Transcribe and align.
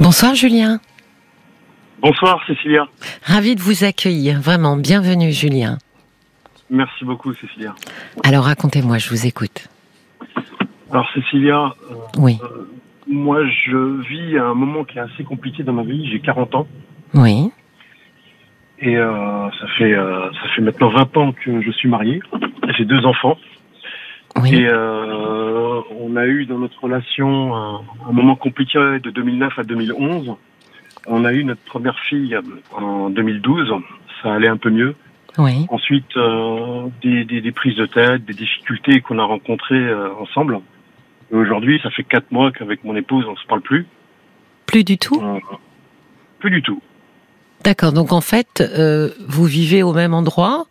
Bonsoir 0.00 0.34
Julien. 0.34 0.78
Bonsoir 2.00 2.40
Cécilia. 2.46 2.86
Ravi 3.24 3.56
de 3.56 3.60
vous 3.60 3.84
accueillir, 3.84 4.40
vraiment. 4.40 4.76
Bienvenue 4.76 5.32
Julien. 5.32 5.78
Merci 6.70 7.04
beaucoup 7.04 7.32
Cécilia. 7.34 7.74
Alors 8.22 8.44
racontez-moi, 8.44 8.98
je 8.98 9.08
vous 9.08 9.26
écoute. 9.26 9.68
Alors 10.92 11.08
Cécilia, 11.14 11.74
euh, 11.90 11.94
Oui, 12.18 12.38
euh, 12.42 12.68
moi 13.08 13.40
je 13.46 14.00
vis 14.08 14.38
un 14.38 14.54
moment 14.54 14.84
qui 14.84 14.98
est 14.98 15.00
assez 15.00 15.24
compliqué 15.24 15.62
dans 15.64 15.72
ma 15.72 15.82
vie. 15.82 16.08
J'ai 16.10 16.20
40 16.20 16.54
ans 16.54 16.66
oui, 17.14 17.50
et 18.80 18.96
euh, 18.98 19.50
ça 19.58 19.66
fait 19.78 19.94
ça 19.94 20.48
fait 20.54 20.60
maintenant 20.62 20.90
20 20.90 21.16
ans 21.16 21.32
que 21.32 21.62
je 21.62 21.70
suis 21.72 21.88
marié. 21.88 22.20
J'ai 22.76 22.84
deux 22.84 23.04
enfants 23.06 23.36
oui. 24.42 24.54
et 24.54 24.66
euh, 24.68 25.80
on 26.00 26.16
a 26.16 26.26
eu 26.26 26.46
dans 26.46 26.58
notre 26.58 26.82
relation 26.82 27.54
un, 27.54 27.80
un 28.08 28.12
moment 28.12 28.36
compliqué 28.36 28.78
de 28.78 29.10
2009 29.10 29.58
à 29.58 29.62
2011. 29.64 30.34
On 31.06 31.24
a 31.24 31.32
eu 31.32 31.44
notre 31.44 31.62
première 31.62 31.98
fille 32.00 32.36
en 32.72 33.10
2012. 33.10 33.72
Ça 34.22 34.34
allait 34.34 34.48
un 34.48 34.56
peu 34.56 34.70
mieux. 34.70 34.94
oui. 35.38 35.66
Ensuite, 35.70 36.16
euh, 36.16 36.88
des, 37.02 37.24
des, 37.24 37.40
des 37.40 37.52
prises 37.52 37.76
de 37.76 37.86
tête, 37.86 38.24
des 38.24 38.34
difficultés 38.34 39.00
qu'on 39.00 39.18
a 39.18 39.24
rencontrées 39.24 39.76
euh, 39.76 40.08
ensemble. 40.20 40.60
Et 41.30 41.34
aujourd'hui, 41.36 41.78
ça 41.82 41.90
fait 41.90 42.04
quatre 42.04 42.30
mois 42.32 42.50
qu'avec 42.52 42.84
mon 42.84 42.96
épouse, 42.96 43.24
on 43.28 43.36
se 43.36 43.46
parle 43.46 43.60
plus. 43.60 43.86
Plus 44.66 44.84
du 44.84 44.98
tout? 44.98 45.20
Euh, 45.22 45.38
plus 46.40 46.50
du 46.50 46.62
tout. 46.62 46.80
D'accord, 47.64 47.92
donc 47.92 48.12
en 48.12 48.20
fait, 48.20 48.60
euh, 48.60 49.10
vous 49.26 49.44
vivez 49.44 49.82
au 49.82 49.92
même 49.92 50.14
endroit, 50.14 50.66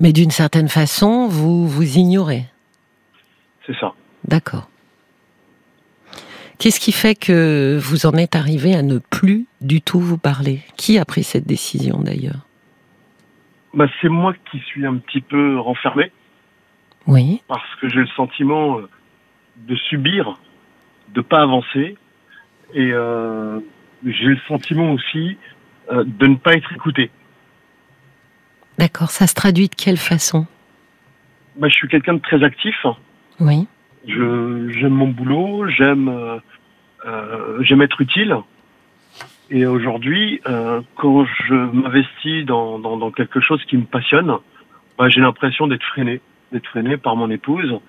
mais 0.00 0.12
d'une 0.12 0.30
certaine 0.30 0.68
façon, 0.68 1.28
vous 1.28 1.68
vous 1.68 1.96
ignorez. 1.96 2.44
C'est 3.70 3.78
ça. 3.78 3.94
D'accord. 4.26 4.68
Qu'est-ce 6.58 6.80
qui 6.80 6.92
fait 6.92 7.14
que 7.14 7.78
vous 7.80 8.04
en 8.04 8.14
êtes 8.14 8.34
arrivé 8.34 8.74
à 8.74 8.82
ne 8.82 8.98
plus 8.98 9.46
du 9.60 9.80
tout 9.80 10.00
vous 10.00 10.18
parler? 10.18 10.60
Qui 10.76 10.98
a 10.98 11.04
pris 11.04 11.22
cette 11.22 11.46
décision 11.46 12.00
d'ailleurs? 12.00 12.46
Bah, 13.72 13.86
c'est 14.00 14.08
moi 14.08 14.34
qui 14.50 14.58
suis 14.58 14.84
un 14.84 14.96
petit 14.96 15.20
peu 15.20 15.58
renfermé 15.58 16.10
Oui, 17.06 17.42
parce 17.46 17.74
que 17.80 17.88
j'ai 17.88 18.00
le 18.00 18.08
sentiment 18.08 18.78
euh, 18.78 18.88
de 19.56 19.76
subir, 19.76 20.38
de 21.14 21.20
pas 21.20 21.40
avancer, 21.40 21.96
et 22.74 22.90
euh, 22.92 23.60
j'ai 24.04 24.26
le 24.26 24.40
sentiment 24.48 24.92
aussi 24.92 25.38
euh, 25.92 26.02
de 26.04 26.26
ne 26.26 26.34
pas 26.34 26.54
être 26.54 26.72
écouté. 26.72 27.10
d'accord. 28.78 29.10
Ça 29.10 29.28
se 29.28 29.34
traduit 29.34 29.68
de 29.68 29.74
quelle 29.76 29.96
façon? 29.96 30.46
Bah, 31.56 31.68
je 31.68 31.74
suis 31.74 31.88
quelqu'un 31.88 32.14
de 32.14 32.20
très 32.20 32.42
actif. 32.42 32.84
Oui, 33.40 33.66
j'aime 34.06 34.92
mon 34.92 35.08
boulot, 35.08 35.66
j'aime 35.68 36.08
euh, 36.08 36.38
euh, 37.06 37.62
j'aime 37.62 37.82
être 37.82 38.00
utile. 38.00 38.36
Et 39.50 39.66
aujourd'hui, 39.66 40.40
euh, 40.46 40.80
quand 40.96 41.24
je 41.24 41.54
m'investis 41.54 42.44
dans, 42.46 42.78
dans, 42.78 43.10
quelque 43.10 43.40
chose 43.40 43.62
qui 43.64 43.76
me 43.76 43.84
passionne, 43.84 44.36
bah, 44.96 45.08
j'ai 45.08 45.20
l'impression 45.20 45.66
d'être 45.66 45.82
freiné, 45.82 46.20
d'être 46.52 46.66
freiné 46.68 46.96
par 46.96 47.16
mon 47.16 47.30
épouse. 47.30 47.80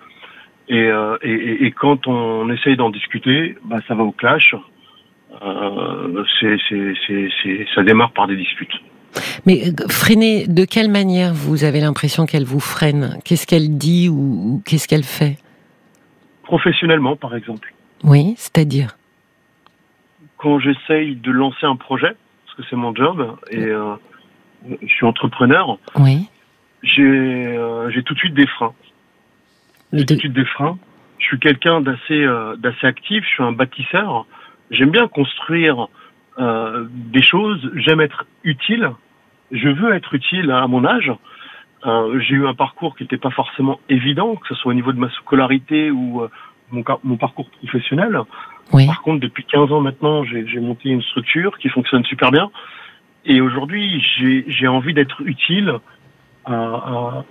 Et, 0.70 0.90
et, 1.22 1.66
et- 1.66 1.72
quand 1.72 2.08
on 2.08 2.50
essaye 2.50 2.78
d'en 2.78 2.90
discuter, 2.90 3.58
bah, 3.66 3.80
ça 3.88 3.94
va 3.94 4.04
au 4.04 4.12
clash. 4.12 4.56
Euh, 5.44 6.24
c'est, 6.40 6.58
c'est, 6.70 6.94
c'est, 7.08 7.66
ça 7.76 7.84
démarre 7.84 8.12
par 8.12 8.28
des 8.28 8.36
disputes. 8.36 8.74
Mais 9.46 9.68
euh, 9.70 9.88
freiner, 9.90 10.48
de 10.48 10.66
quelle 10.66 10.90
manière 10.90 11.34
vous 11.34 11.64
avez 11.64 11.80
l'impression 11.80 12.26
qu'elle 12.26 12.46
vous 12.46 12.60
freine? 12.60 13.18
Qu'est-ce 13.26 13.48
qu'elle 13.48 13.78
dit 13.78 14.10
ou, 14.10 14.14
ou 14.56 14.62
qu'est-ce 14.66 14.88
qu'elle 14.88 15.04
fait? 15.04 15.38
Professionnellement, 16.44 17.16
par 17.16 17.36
exemple, 17.36 17.74
Oui, 18.04 18.34
c'est-à-dire? 18.38 18.98
Quand 20.38 20.60
j'essaye 20.60 21.16
de 21.16 21.32
lancer 21.32 21.66
un 21.66 21.76
projet, 21.76 22.16
parce 22.46 22.58
que 22.58 22.64
c'est 22.70 22.76
mon 22.76 22.94
job, 22.96 23.38
et 23.52 23.60
euh, 23.60 23.94
je 24.82 24.88
suis 24.88 25.06
entrepreneur, 25.06 25.78
Oui. 25.96 26.28
j'ai 26.84 27.04
euh, 27.04 27.90
j'ai 27.92 28.04
tout 28.04 28.14
de 28.14 28.20
suite 28.20 28.34
des 28.34 28.48
freins. 28.48 28.74
J'ai 29.94 30.06
tout 30.06 30.16
de- 30.16 30.20
suite 30.20 30.34
des 30.34 30.46
freins. 30.46 30.78
Je 31.20 31.26
suis 31.26 31.40
quelqu'un 31.40 31.82
d'assez 31.82 32.24
euh, 32.24 32.56
actif. 32.82 33.24
Je 33.24 33.30
suis 33.30 33.44
un 33.44 33.52
bâtisseur. 33.52 34.26
J'aime 34.72 34.90
bien 34.90 35.08
construire 35.08 35.88
euh, 36.40 36.88
des 36.90 37.22
choses. 37.22 37.70
J'aime 37.76 38.02
être 38.02 38.26
utile. 38.44 38.90
Je 39.52 39.70
veux 39.70 39.94
être 39.94 40.14
utile 40.14 40.52
à 40.52 40.68
mon 40.68 40.86
âge. 40.86 41.12
Euh, 41.86 42.20
j'ai 42.22 42.36
eu 42.36 42.48
un 42.48 42.54
parcours 42.54 42.96
qui 42.96 43.04
n'était 43.04 43.18
pas 43.18 43.32
forcément 43.32 43.80
évident, 43.90 44.36
que 44.36 44.48
ce 44.48 44.56
soit 44.56 44.72
au 44.72 44.76
niveau 44.76 44.92
de 44.94 45.00
ma 45.00 45.10
scolarité 45.12 45.90
ou 45.92 46.22
euh, 46.22 46.30
mon, 46.72 46.84
mon 47.04 47.18
parcours 47.18 47.50
professionnel. 47.50 48.20
Oui, 48.72 48.86
Par 48.86 49.02
contre, 49.02 49.20
depuis 49.20 49.44
15 49.46 49.72
ans 49.72 49.82
maintenant, 49.82 50.24
j'ai 50.24 50.60
monté 50.60 50.90
une 50.90 51.02
structure 51.02 51.58
qui 51.58 51.70
fonctionne 51.70 52.06
super 52.06 52.32
bien. 52.32 52.50
Et 53.26 53.42
aujourd'hui, 53.42 54.02
j'ai 54.48 54.68
envie 54.68 54.94
d'être 54.94 55.22
utile, 55.22 55.74
à, 56.46 56.54
à- 56.54 57.26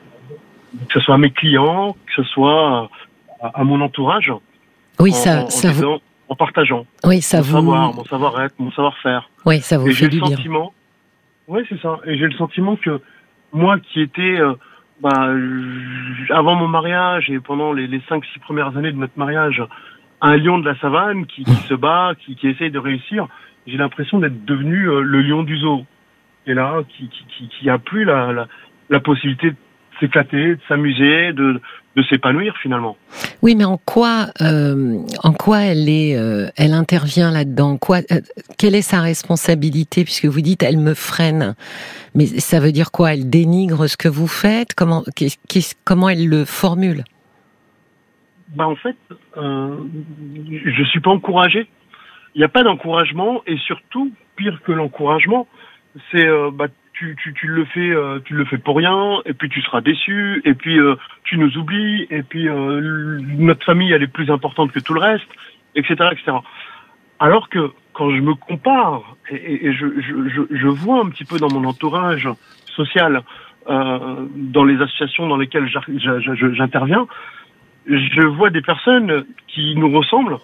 que 0.88 0.92
ce 0.94 1.00
soit 1.00 1.14
à 1.14 1.18
mes 1.18 1.30
clients, 1.30 1.94
que 2.06 2.12
ce 2.16 2.22
soit 2.24 2.90
à, 3.42 3.48
à 3.60 3.64
mon 3.64 3.80
entourage, 3.80 4.32
oui, 5.00 5.10
en, 5.10 5.14
ça, 5.14 5.44
en 5.44 5.50
ça 5.50 5.68
vous, 5.68 5.74
disant- 5.74 6.00
en 6.28 6.36
partageant 6.36 6.86
oui, 7.04 7.22
ça 7.22 7.38
mon 7.38 7.42
vous, 7.42 7.52
savoir, 7.52 7.94
mon 7.94 8.04
savoir-être, 8.04 8.54
mon 8.60 8.70
savoir-faire. 8.72 9.28
oui, 9.46 9.60
ça 9.60 9.78
vous 9.78 9.88
Et 9.88 9.92
fait 9.92 10.08
du 10.08 10.20
bien. 10.20 10.28
sentiment, 10.36 10.72
oui, 11.50 11.62
c'est 11.68 11.80
ça. 11.80 11.98
Et 12.04 12.16
j'ai 12.16 12.26
le 12.26 12.36
sentiment 12.36 12.76
que 12.76 13.00
moi, 13.52 13.78
qui 13.80 14.00
étais, 14.00 14.40
euh, 14.40 14.54
bah, 15.00 15.34
avant 16.30 16.54
mon 16.54 16.68
mariage 16.68 17.28
et 17.28 17.40
pendant 17.40 17.72
les, 17.72 17.88
les 17.88 18.00
cinq, 18.08 18.24
six 18.32 18.38
premières 18.38 18.76
années 18.76 18.92
de 18.92 18.96
notre 18.96 19.18
mariage, 19.18 19.62
un 20.20 20.36
lion 20.36 20.58
de 20.58 20.68
la 20.68 20.78
savane 20.78 21.26
qui, 21.26 21.44
se 21.44 21.74
bat, 21.74 22.12
qui, 22.20 22.36
qui 22.36 22.46
essaye 22.48 22.70
de 22.70 22.78
réussir, 22.78 23.26
j'ai 23.66 23.76
l'impression 23.76 24.20
d'être 24.20 24.44
devenu 24.44 24.88
euh, 24.88 25.00
le 25.00 25.22
lion 25.22 25.42
du 25.42 25.56
zoo. 25.58 25.84
Et 26.46 26.54
là, 26.54 26.82
qui, 26.88 27.08
qui, 27.08 27.24
qui, 27.26 27.48
qui 27.48 27.68
a 27.68 27.78
plus 27.78 28.04
la, 28.04 28.32
la, 28.32 28.46
la 28.88 29.00
possibilité 29.00 29.50
de 29.50 29.56
s'éclater, 29.98 30.54
de 30.54 30.60
s'amuser, 30.68 31.32
de, 31.32 31.60
de 31.96 32.02
s'épanouir 32.04 32.56
finalement. 32.62 32.96
Oui, 33.42 33.54
mais 33.56 33.64
en 33.64 33.76
quoi, 33.78 34.28
euh, 34.40 34.98
en 35.24 35.32
quoi 35.32 35.60
elle 35.60 35.88
est, 35.88 36.16
euh, 36.16 36.48
elle 36.56 36.72
intervient 36.72 37.30
là-dedans? 37.32 37.78
Quoi, 37.78 37.98
euh, 38.12 38.20
quelle 38.58 38.74
est 38.74 38.82
sa 38.82 39.00
responsabilité? 39.00 40.04
Puisque 40.04 40.26
vous 40.26 40.40
dites, 40.40 40.62
elle 40.62 40.78
me 40.78 40.94
freine. 40.94 41.56
Mais 42.14 42.26
ça 42.26 42.60
veut 42.60 42.72
dire 42.72 42.92
quoi? 42.92 43.14
Elle 43.14 43.28
dénigre 43.28 43.86
ce 43.88 43.96
que 43.96 44.08
vous 44.08 44.28
faites? 44.28 44.74
Comment, 44.74 45.04
comment 45.84 46.08
elle 46.08 46.28
le 46.28 46.44
formule? 46.44 47.04
Bah 48.54 48.66
en 48.66 48.76
fait, 48.76 48.96
euh, 49.36 49.76
je 50.64 50.84
suis 50.84 51.00
pas 51.00 51.10
encouragé. 51.10 51.68
Il 52.34 52.38
n'y 52.38 52.44
a 52.44 52.48
pas 52.48 52.62
d'encouragement 52.62 53.42
et 53.46 53.56
surtout 53.58 54.12
pire 54.36 54.60
que 54.64 54.72
l'encouragement, 54.72 55.46
c'est 56.10 56.26
euh, 56.26 56.50
bah 56.52 56.66
tu, 57.00 57.16
tu, 57.22 57.32
tu 57.32 57.46
le 57.46 57.64
fais 57.64 57.90
euh, 57.90 58.18
tu 58.26 58.34
le 58.34 58.44
fais 58.44 58.58
pour 58.58 58.76
rien 58.76 59.22
et 59.24 59.32
puis 59.32 59.48
tu 59.48 59.62
seras 59.62 59.80
déçu 59.80 60.42
et 60.44 60.52
puis 60.54 60.78
euh, 60.78 60.96
tu 61.24 61.38
nous 61.38 61.56
oublies 61.56 62.06
et 62.10 62.22
puis 62.22 62.46
euh, 62.46 63.18
notre 63.38 63.64
famille 63.64 63.90
elle 63.92 64.02
est 64.02 64.12
plus 64.18 64.30
importante 64.30 64.70
que 64.70 64.80
tout 64.80 64.92
le 64.92 65.00
reste 65.00 65.30
etc 65.74 65.94
etc. 66.12 66.36
Alors 67.18 67.48
que 67.48 67.70
quand 67.94 68.10
je 68.14 68.20
me 68.20 68.34
compare 68.34 69.16
et, 69.30 69.36
et- 69.36 69.66
et 69.68 69.72
je, 69.72 69.86
je, 70.06 70.28
je, 70.34 70.42
je 70.56 70.66
vois 70.68 71.00
un 71.00 71.08
petit 71.08 71.24
peu 71.24 71.38
dans 71.38 71.50
mon 71.50 71.64
entourage 71.66 72.28
social 72.66 73.22
dans 73.66 74.64
les 74.64 74.76
associations 74.82 75.26
dans 75.28 75.36
lesquelles 75.36 75.68
j'interviens 76.60 77.06
je 77.86 78.26
vois 78.26 78.50
des 78.50 78.62
personnes 78.62 79.24
qui 79.48 79.74
nous 79.76 79.90
ressemblent 79.90 80.38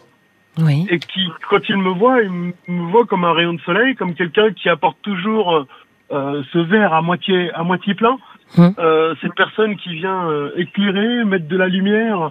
Oui, 0.58 0.86
et 0.90 0.98
qui, 0.98 1.28
quand 1.50 1.68
ils 1.68 1.76
me 1.76 1.90
voient, 1.90 2.22
ils 2.22 2.30
me 2.72 2.90
voient 2.90 3.04
comme 3.06 3.24
un 3.24 3.32
rayon 3.32 3.54
de 3.54 3.60
soleil, 3.60 3.94
comme 3.94 4.14
quelqu'un 4.14 4.52
qui 4.52 4.68
apporte 4.68 4.98
toujours 5.02 5.66
euh, 6.12 6.16
euh, 6.16 6.42
ce 6.52 6.58
verre 6.58 6.92
à 6.94 7.02
moitié 7.02 7.50
à 7.54 7.62
moitié 7.62 7.94
plein. 7.94 8.16
Hum. 8.58 8.72
Euh, 8.78 9.14
cette 9.20 9.34
personne 9.34 9.76
qui 9.76 9.94
vient 9.96 10.28
euh, 10.28 10.50
éclairer, 10.56 11.24
mettre 11.24 11.48
de 11.48 11.56
la 11.56 11.66
lumière. 11.68 12.30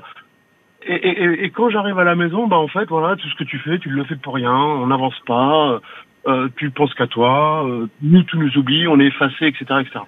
Et, 0.88 0.94
et, 0.96 1.24
et- 1.24 1.44
et 1.46 1.50
quand 1.50 1.69
j'arrive 1.69 1.97
à 2.00 2.03
la 2.03 2.16
maison, 2.16 2.47
bah 2.47 2.58
en 2.58 2.67
fait, 2.67 2.85
voilà, 2.90 3.16
tout 3.16 3.28
ce 3.28 3.35
que 3.35 3.44
tu 3.44 3.58
fais, 3.59 3.79
tu 3.79 3.90
le 3.90 4.03
fais 4.05 4.16
pour 4.16 4.35
rien. 4.35 4.53
On 4.53 4.88
n'avance 4.88 5.16
pas. 5.28 5.82
Euh, 6.28 6.47
tu 6.58 6.70
penses 6.72 6.94
qu'à 6.94 7.08
toi. 7.08 7.66
Euh, 7.67 7.88
nous, 8.02 8.23
tu 8.23 8.38
nous 8.38 8.55
oublies. 8.58 8.88
On 8.88 9.00
est 9.00 9.08
effacés, 9.08 9.46
etc., 9.47 9.66
etc. 9.82 10.00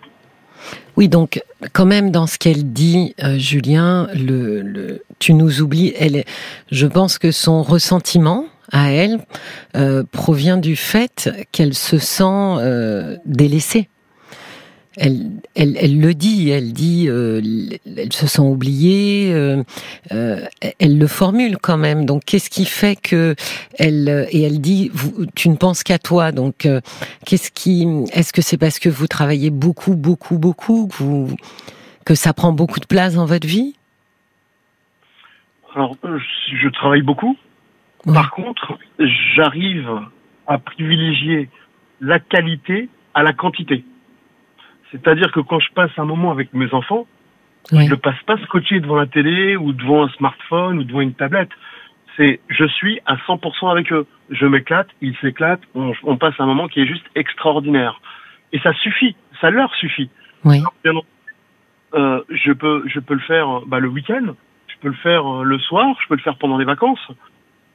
oui. 0.96 1.10
Donc, 1.10 1.42
quand 1.74 1.86
même, 1.86 2.10
dans 2.12 2.26
ce 2.28 2.38
qu'elle 2.40 2.72
dit, 2.74 3.14
euh, 3.24 3.38
Julien, 3.38 4.08
le, 4.16 4.62
le, 4.62 5.02
tu 5.20 5.34
nous 5.34 5.62
oublies. 5.62 5.94
Elle, 6.00 6.16
est- 6.16 6.28
je 6.72 6.88
pense 6.88 7.18
que 7.20 7.32
son 7.32 7.62
ressentiment 7.64 8.46
à 8.72 8.92
elle 8.92 9.20
euh, 9.76 10.04
provient 10.12 10.58
du 10.58 10.76
fait 10.76 11.30
qu'elle 11.52 11.74
se 11.74 11.98
sent 11.98 12.24
euh, 12.24 13.18
délaissée. 13.26 13.90
Elle, 15.00 15.30
elle, 15.54 15.78
elle 15.80 16.00
le 16.00 16.16
dit, 16.16 16.50
elle 16.50 16.74
dit, 16.74 17.06
euh, 17.08 17.40
elle 17.86 18.12
se 18.12 18.26
sent 18.26 18.42
oubliée, 18.42 19.30
elle 20.10 20.98
le 20.98 21.08
formule 21.08 21.58
quand 21.62 21.78
même. 21.78 22.06
Donc, 22.06 22.24
qu'est-ce 22.26 22.50
qui 22.50 22.66
fait 22.66 22.96
que 23.00 23.36
elle 23.78 24.28
et 24.32 24.42
elle 24.42 24.60
dit, 24.60 24.92
tu 25.36 25.50
ne 25.50 25.56
penses 25.56 25.84
qu'à 25.84 26.00
toi. 26.00 26.32
Donc, 26.32 26.68
qu'est-ce 27.28 27.52
qui, 27.52 27.88
est-ce 28.12 28.34
que 28.34 28.42
c'est 28.42 28.58
parce 28.58 28.80
que 28.80 28.90
vous 28.90 29.06
travaillez 29.06 29.52
beaucoup, 29.52 29.96
beaucoup, 29.96 30.40
beaucoup, 30.40 30.88
que, 30.88 31.28
que 32.04 32.16
ça 32.16 32.34
prend 32.34 32.52
beaucoup 32.52 32.80
de 32.80 32.88
place 32.88 33.14
dans 33.14 33.28
votre 33.28 33.48
vie? 33.48 33.76
Alors, 35.76 35.96
je 36.04 36.70
travaille 36.70 37.04
beaucoup. 37.04 37.38
Ouais. 38.08 38.14
Par 38.14 38.32
contre, 38.32 38.80
j'arrive 39.36 39.90
à 40.48 40.58
privilégier 40.58 41.50
la 42.02 42.20
qualité 42.20 42.90
à 43.14 43.22
la 43.24 43.34
quantité. 43.34 43.84
C'est-à-dire 44.92 45.32
que 45.32 45.42
quand 45.42 45.60
je 45.60 45.72
passe 45.74 45.92
un 45.98 46.06
moment 46.06 46.32
avec 46.32 46.54
mes 46.54 46.74
enfants, 46.74 47.06
Oui. 47.74 47.86
je 47.86 47.92
ne 47.92 47.96
passe 47.96 48.22
pas 48.26 48.38
scotché 48.46 48.80
devant 48.80 48.96
la 48.96 49.08
télé 49.08 49.58
ou 49.58 49.74
devant 49.74 50.06
un 50.06 50.10
smartphone 50.10 50.80
ou 50.80 50.84
devant 50.84 51.02
une 51.02 51.14
tablette. 51.14 51.50
C'est 52.16 52.40
je 52.48 52.66
suis 52.66 53.00
à 53.06 53.16
100% 53.28 53.70
avec 53.70 53.92
eux. 53.92 54.08
Je 54.30 54.46
m'éclate, 54.46 54.88
ils 55.02 55.16
s'éclatent, 55.18 55.62
on, 55.76 55.94
on 56.04 56.18
passe 56.18 56.34
un 56.40 56.46
moment 56.46 56.68
qui 56.68 56.80
est 56.82 56.88
juste 56.88 57.06
extraordinaire. 57.16 58.00
Et 58.54 58.60
ça 58.60 58.74
suffit, 58.74 59.16
ça 59.42 59.50
leur 59.50 59.74
suffit. 59.76 60.10
Oui. 60.46 60.62
Bien 60.84 60.92
entendu, 60.96 61.08
euh, 61.94 62.22
je 62.30 62.54
peux 62.54 62.84
je 62.88 63.00
peux 63.00 63.14
le 63.14 63.20
faire 63.22 63.50
euh, 63.50 63.64
bah, 63.68 63.80
le 63.80 63.90
week-end, 63.90 64.34
je 64.68 64.76
peux 64.82 64.88
le 64.88 64.94
faire 64.96 65.28
euh, 65.28 65.44
le 65.44 65.60
soir, 65.60 65.96
je 66.02 66.08
peux 66.08 66.16
le 66.16 66.22
faire 66.22 66.38
pendant 66.38 66.58
les 66.58 66.66
vacances. 66.66 67.06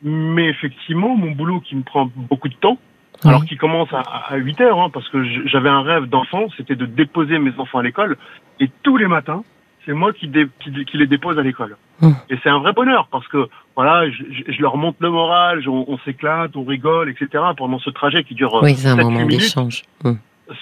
Mais 0.03 0.49
effectivement, 0.49 1.15
mon 1.17 1.31
boulot 1.33 1.61
qui 1.61 1.77
me 1.77 1.83
prend 1.83 2.11
beaucoup 2.17 2.49
de 2.49 2.55
temps, 2.55 2.79
alors 3.25 3.45
qui 3.45 3.57
commence 3.57 3.93
à, 3.93 4.01
à 4.01 4.37
8 4.37 4.61
heures, 4.63 4.81
hein, 4.81 4.91
parce 4.93 5.09
que 5.11 5.23
j'avais 5.47 5.69
un 5.69 5.83
rêve 5.83 6.07
d'enfant, 6.07 6.47
c'était 6.57 6.75
de 6.75 6.87
déposer 6.87 7.39
mes 7.39 7.53
enfants 7.59 7.79
à 7.79 7.83
l'école. 7.85 8.17
Et 8.59 8.69
tous 8.83 8.97
les 8.97 9.07
matins, 9.07 9.45
c'est 9.87 9.93
moi 9.93 10.13
qui, 10.13 10.27
dé- 10.29 10.49
qui, 10.61 10.73
qui 10.85 10.97
les 10.97 11.07
dépose 11.07 11.39
à 11.39 11.43
l'école. 11.43 11.77
Mmh. 12.01 12.11
Et 12.31 12.37
c'est 12.43 12.49
un 12.49 12.59
vrai 12.59 12.73
bonheur, 12.73 13.07
parce 13.13 13.27
que 13.29 13.49
voilà, 13.77 14.11
je, 14.11 14.25
je- 14.31 14.53
je 14.53 14.61
leur 14.63 14.77
monte 14.77 14.97
le 14.99 15.11
moral, 15.11 15.63
je- 15.63 15.69
on, 15.69 15.85
on 15.89 15.99
s'éclate, 15.99 16.57
on 16.57 16.65
rigole, 16.65 17.11
etc. 17.11 17.29
pendant 17.57 17.79
ce 17.79 17.91
trajet 17.91 18.25
qui 18.25 18.35
dure 18.35 18.61
Oui, 18.63 18.75
c'est 18.75 18.89
un 18.89 18.97
7-8 18.97 19.03
moment 19.05 19.27
d'échange. 19.27 19.83
Mm. 20.03 20.13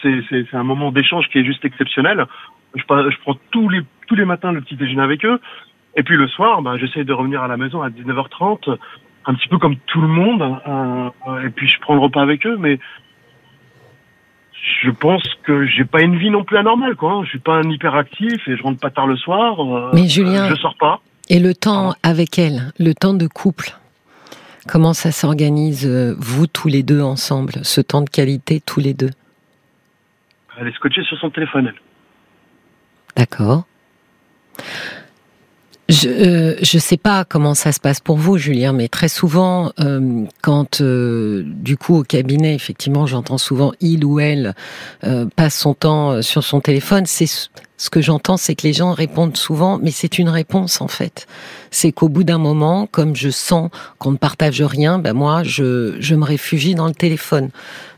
c'est 0.03 0.55
un 0.55 0.63
moment 0.63 0.93
d'échange 0.93 1.29
qui 1.31 1.39
est 1.39 1.45
juste 1.45 1.65
exceptionnel. 1.65 2.27
Je, 2.77 2.83
prends 2.85 3.37
tous 3.51 3.69
les 3.71 3.81
tous 4.07 4.15
les 4.17 4.25
matins 4.27 4.53
le 4.53 4.61
petit 4.61 4.77
déjeuner 4.77 5.03
avec 5.03 5.25
eux, 5.25 5.41
et 5.97 6.03
puis 6.03 6.17
le 6.17 6.29
soir, 6.29 6.63
ben, 6.63 6.77
j'essaie 6.77 7.05
de 7.05 7.13
revenir 7.13 7.43
à 7.43 7.49
la 7.49 7.57
maison 7.57 7.81
à 7.83 7.89
19h30, 7.91 8.77
un 9.27 9.35
petit 9.35 9.49
peu 9.49 9.59
comme 9.59 9.77
tout 9.87 10.01
le 10.01 10.09
monde, 10.09 10.43
euh, 10.67 11.47
et 11.47 11.51
puis 11.51 11.69
je 11.69 11.79
prends 11.81 11.95
le 11.95 12.01
repas 12.01 12.23
avec 12.23 12.47
eux, 12.47 12.57
mais 12.59 12.79
je 14.83 14.91
pense 14.91 15.23
que 15.43 15.67
j'ai 15.67 15.85
pas 15.85 16.03
une 16.03 16.17
vie 16.19 16.31
non 16.31 16.45
plus 16.45 16.57
anormale, 16.59 16.97
quoi. 16.97 17.13
hein. 17.13 17.25
Je 17.25 17.31
suis 17.31 17.39
pas 17.39 17.55
un 17.57 17.69
hyperactif 17.71 18.47
et 18.49 18.57
je 18.57 18.63
rentre 18.63 18.79
pas 18.81 18.91
tard 18.91 19.07
le 19.07 19.17
soir. 19.17 19.61
euh, 19.61 19.91
Mais 19.95 20.07
Julien- 20.09 20.49
je 20.49 20.55
sors 20.57 20.77
pas. 20.77 21.01
Et 21.29 21.39
le 21.39 21.55
temps 21.55 21.95
avec 22.03 22.39
elle, 22.39 22.73
le 22.79 22.93
temps 22.95 23.15
de 23.15 23.27
couple, 23.27 23.71
comment 24.69 24.93
ça 24.95 25.13
s'organise, 25.13 25.87
euh, 25.87 26.15
vous 26.19 26.47
tous 26.47 26.69
les 26.69 26.83
deux 26.83 27.01
ensemble, 27.03 27.53
ce 27.63 27.81
temps 27.81 28.03
de 28.03 28.11
qualité 28.11 28.61
tous 28.61 28.81
les 28.81 28.95
deux? 28.95 29.11
Elle 30.59 30.67
est 30.69 30.75
scotchée 30.75 31.03
sur 31.05 31.17
son 31.19 31.31
téléphone. 31.31 31.69
Elle. 31.69 31.81
D'accord. 33.17 33.65
Je 35.91 36.09
euh, 36.09 36.55
je 36.63 36.79
sais 36.79 36.97
pas 36.97 37.25
comment 37.25 37.55
ça 37.55 37.73
se 37.73 37.81
passe 37.81 37.99
pour 38.01 38.17
vous, 38.17 38.39
Julien, 38.39 38.73
mais 38.73 38.87
très 38.89 39.09
souvent, 39.09 39.73
euh, 39.81 40.25
quand 40.41 40.81
euh, 40.81 41.43
du 41.47 41.77
coup 41.77 41.97
au 41.97 42.03
cabinet, 42.05 42.55
effectivement, 42.55 43.07
j'entends 43.07 43.39
souvent 43.39 43.73
il 43.81 44.05
ou 44.05 44.21
elle 44.21 44.55
euh, 45.03 45.27
passe 45.35 45.57
son 45.59 45.75
temps 45.75 46.13
euh, 46.13 46.23
sur 46.23 46.45
son 46.45 46.61
téléphone. 46.61 47.07
C'est 47.07 47.27
ce- 47.27 47.49
que 47.91 48.01
j'entends, 48.03 48.37
c'est 48.37 48.55
que 48.55 48.67
les 48.67 48.75
gens 48.75 48.93
répondent 48.93 49.37
souvent, 49.39 49.79
mais 49.83 49.91
c'est 49.91 50.19
une 50.19 50.29
réponse 50.29 50.81
en 50.81 50.87
fait. 50.87 51.27
C'est 51.73 51.93
qu'au 51.93 52.09
bout 52.11 52.25
d'un 52.25 52.39
moment, 52.39 52.87
comme 52.87 53.17
je 53.17 53.31
sens 53.31 53.71
qu'on 53.99 54.13
ne 54.13 54.17
partage 54.19 54.61
rien, 54.63 54.99
ben 55.01 55.15
moi, 55.15 55.43
je 55.43 55.97
je 55.99 56.15
me 56.15 56.25
réfugie 56.25 56.75
dans 56.77 56.87
le 56.87 56.95
téléphone. 56.95 57.49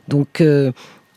Donc 0.08 0.40
euh, 0.40 0.72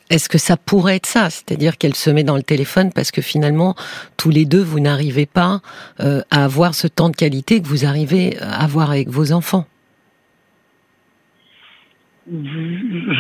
est-ce 0.10 0.30
que 0.30 0.38
ça 0.38 0.58
pourrait 0.58 0.98
être 0.98 1.06
ça? 1.06 1.30
C'est-à-dire 1.30 1.78
qu'elle 1.78 1.96
se 1.96 2.10
met 2.10 2.24
dans 2.24 2.36
le 2.36 2.44
téléphone 2.44 2.92
parce 2.94 3.12
que 3.12 3.22
finalement, 3.22 3.76
tous 4.18 4.30
les 4.30 4.46
deux, 4.46 4.62
vous 4.62 4.80
n'arrivez 4.80 5.26
pas 5.26 5.62
euh, 6.00 6.22
à 6.32 6.46
avoir 6.46 6.76
ce 6.76 6.88
temps 6.88 7.10
de 7.10 7.16
qualité 7.16 7.62
que 7.62 7.68
vous 7.68 7.86
arrivez 7.86 8.38
à 8.40 8.64
avoir 8.64 8.92
avec 8.92 9.10
vos 9.10 9.32
enfants. 9.32 9.66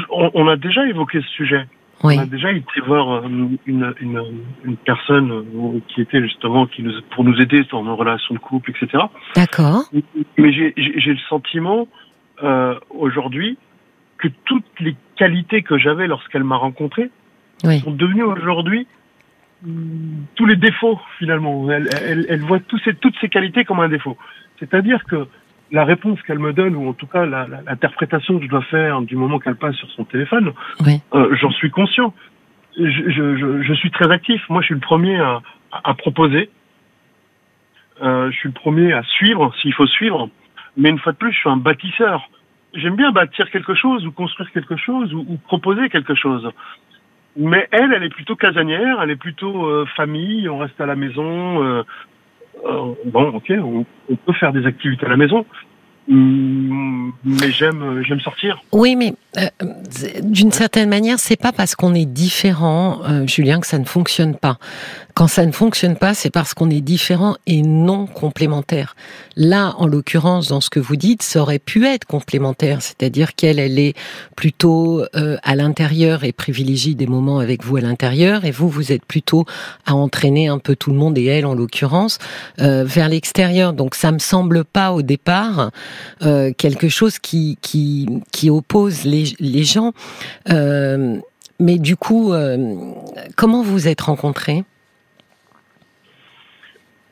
On, 0.09 0.47
a 0.47 0.55
déjà 0.57 0.85
évoqué 0.87 1.21
ce 1.21 1.27
sujet. 1.29 1.67
Oui, 2.03 2.15
On 2.17 2.21
a 2.21 2.25
déjà 2.25 2.51
été 2.51 2.81
voir 2.85 3.11
euh, 3.11 3.27
une, 3.65 3.93
une, 4.01 4.23
une 4.63 4.77
personne 4.77 5.31
euh, 5.31 5.79
qui 5.87 6.01
était 6.01 6.21
justement 6.21 6.65
qui 6.67 6.83
nous, 6.83 6.91
pour 7.11 7.23
nous 7.23 7.39
aider 7.39 7.63
dans 7.71 7.83
nos 7.83 7.95
relations 7.95 8.35
de 8.35 8.39
couple, 8.39 8.71
etc. 8.71 9.03
d'accord. 9.35 9.83
Mais 10.37 10.51
j'ai 10.51 10.73
le 10.75 11.17
sentiment 11.29 11.87
euh, 12.43 12.77
aujourd'hui 12.89 13.57
que 14.17 14.27
toutes 14.45 14.65
les 14.79 14.95
qualités 15.15 15.61
que 15.61 15.77
j'avais 15.77 16.07
lorsqu'elle 16.07 16.43
m'a 16.43 16.57
rencontré 16.57 17.09
Oui, 17.63 17.79
sont 17.79 17.91
devenues 17.91 18.23
aujourd'hui 18.23 18.87
hum, 19.65 20.25
tous 20.35 20.45
les 20.45 20.55
défauts 20.55 20.99
finalement. 21.19 21.71
Elle, 21.71 21.89
elle, 22.05 22.25
elle 22.29 22.41
voit 22.41 22.59
tous 22.59 22.79
ces, 22.79 22.93
toutes 22.93 23.15
ces 23.21 23.29
qualités 23.29 23.65
comme 23.65 23.79
un 23.79 23.89
défaut. 23.89 24.17
C'est-à-dire 24.59 25.03
que 25.05 25.27
la 25.71 25.83
réponse 25.83 26.21
qu'elle 26.23 26.39
me 26.39 26.53
donne, 26.53 26.75
ou 26.75 26.87
en 26.87 26.93
tout 26.93 27.07
cas 27.07 27.25
l'interprétation 27.25 28.37
que 28.37 28.45
je 28.45 28.49
dois 28.49 28.61
faire 28.63 29.01
du 29.01 29.15
moment 29.15 29.39
qu'elle 29.39 29.55
passe 29.55 29.75
sur 29.75 29.89
son 29.91 30.05
téléphone, 30.05 30.53
oui, 30.85 31.01
euh, 31.13 31.35
j'en 31.41 31.51
suis 31.51 31.71
conscient. 31.71 32.13
Je, 32.77 32.83
je, 32.83 33.37
je, 33.37 33.61
je 33.63 33.73
suis 33.73 33.89
très 33.91 34.11
actif. 34.11 34.41
Moi, 34.49 34.61
je 34.61 34.65
suis 34.67 34.75
le 34.75 34.81
premier 34.81 35.17
à, 35.17 35.41
à 35.83 35.93
proposer. 35.93 36.49
Euh, 38.01 38.29
je 38.31 38.35
suis 38.37 38.49
le 38.49 38.53
premier 38.53 38.93
à 38.93 39.01
suivre, 39.03 39.53
s'il 39.61 39.73
faut 39.73 39.87
suivre. 39.87 40.29
Mais 40.77 40.89
une 40.89 40.99
fois 40.99 41.13
de 41.13 41.17
plus, 41.17 41.31
je 41.31 41.37
suis 41.39 41.49
un 41.49 41.57
bâtisseur. 41.57 42.29
J'aime 42.75 42.95
bien 42.95 43.11
bâtir 43.11 43.49
quelque 43.51 43.73
chose 43.73 44.05
ou 44.05 44.11
construire 44.11 44.51
quelque 44.51 44.75
chose 44.75 45.13
ou, 45.13 45.37
proposer 45.45 45.89
quelque 45.89 46.15
chose. 46.15 46.49
Mais 47.37 47.67
elle, 47.71 47.93
elle 47.93 48.03
est 48.03 48.09
plutôt 48.09 48.35
casanière, 48.35 49.01
elle 49.01 49.11
est 49.11 49.15
plutôt 49.15 49.65
euh, 49.65 49.85
famille, 49.95 50.47
on 50.47 50.57
reste 50.59 50.79
à 50.79 50.85
la 50.85 50.95
maison. 50.95 51.63
euh, 51.63 51.83
euh, 52.65 52.93
bon, 53.05 53.29
ok, 53.29 53.51
on, 53.57 53.85
on 54.09 54.15
peut 54.15 54.33
faire 54.33 54.53
des 54.53 54.65
activités 54.65 55.05
à 55.05 55.09
la 55.09 55.17
maison. 55.17 55.45
Hum, 56.09 57.13
Mais 57.23 57.51
j'aime, 57.51 58.03
j'aime 58.07 58.19
sortir. 58.19 58.61
Oui, 58.71 58.95
mais 58.95 59.13
d'une 60.21 60.51
certaine 60.51 60.87
manière, 60.87 61.17
c'est 61.17 61.41
pas 61.41 61.51
parce 61.51 61.75
qu'on 61.75 61.93
est 61.95 62.05
différent, 62.05 62.99
Julien, 63.25 63.59
que 63.59 63.67
ça 63.67 63.79
ne 63.79 63.85
fonctionne 63.85 64.35
pas. 64.35 64.57
Quand 65.15 65.27
ça 65.29 65.45
ne 65.45 65.53
fonctionne 65.53 65.95
pas, 65.95 66.13
c'est 66.13 66.29
parce 66.29 66.53
qu'on 66.53 66.69
est 66.69 66.81
différent 66.81 67.37
et 67.47 67.61
non 67.61 68.05
complémentaire. 68.05 68.97
Là, 69.37 69.73
en 69.77 69.87
l'occurrence, 69.87 70.49
dans 70.49 70.59
ce 70.59 70.69
que 70.69 70.81
vous 70.81 70.97
dites, 70.97 71.23
ça 71.23 71.41
aurait 71.41 71.57
pu 71.57 71.85
être 71.85 72.03
complémentaire, 72.03 72.81
c'est-à-dire 72.81 73.33
qu'elle, 73.33 73.57
elle 73.57 73.79
est 73.79 73.93
plutôt 74.35 75.05
euh, 75.15 75.37
à 75.41 75.55
l'intérieur 75.55 76.25
et 76.25 76.33
privilégie 76.33 76.95
des 76.95 77.07
moments 77.07 77.39
avec 77.39 77.63
vous 77.63 77.77
à 77.77 77.81
l'intérieur, 77.81 78.43
et 78.43 78.51
vous, 78.51 78.67
vous 78.67 78.91
êtes 78.91 79.05
plutôt 79.05 79.45
à 79.85 79.95
entraîner 79.95 80.49
un 80.49 80.59
peu 80.59 80.75
tout 80.75 80.91
le 80.91 80.97
monde 80.97 81.17
et 81.17 81.23
elle, 81.23 81.45
en 81.45 81.53
l'occurrence, 81.53 82.19
euh, 82.59 82.83
vers 82.83 83.07
l'extérieur. 83.07 83.71
Donc, 83.71 83.95
ça 83.95 84.11
me 84.11 84.19
semble 84.19 84.65
pas 84.65 84.91
au 84.91 85.01
départ 85.01 85.71
euh, 86.23 86.51
quelque 86.51 86.89
chose 86.89 87.19
qui 87.19 87.57
qui, 87.61 88.09
qui 88.33 88.49
oppose 88.49 89.05
les, 89.05 89.33
les 89.39 89.63
gens. 89.63 89.93
Euh, 90.49 91.17
mais 91.57 91.79
du 91.79 91.95
coup, 91.95 92.33
euh, 92.33 92.75
comment 93.37 93.63
vous 93.63 93.87
êtes 93.87 94.01
rencontrés? 94.01 94.65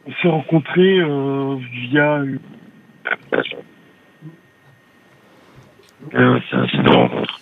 On 0.05 0.11
s'est 0.21 0.27
rencontrés 0.27 0.99
euh, 0.99 1.55
via 1.89 2.17
une- 2.23 2.39
Euh, 6.13 6.39
c'est 6.49 6.55
un 6.57 6.67
site 6.67 6.83
de 6.83 6.89
rencontre. 6.89 7.39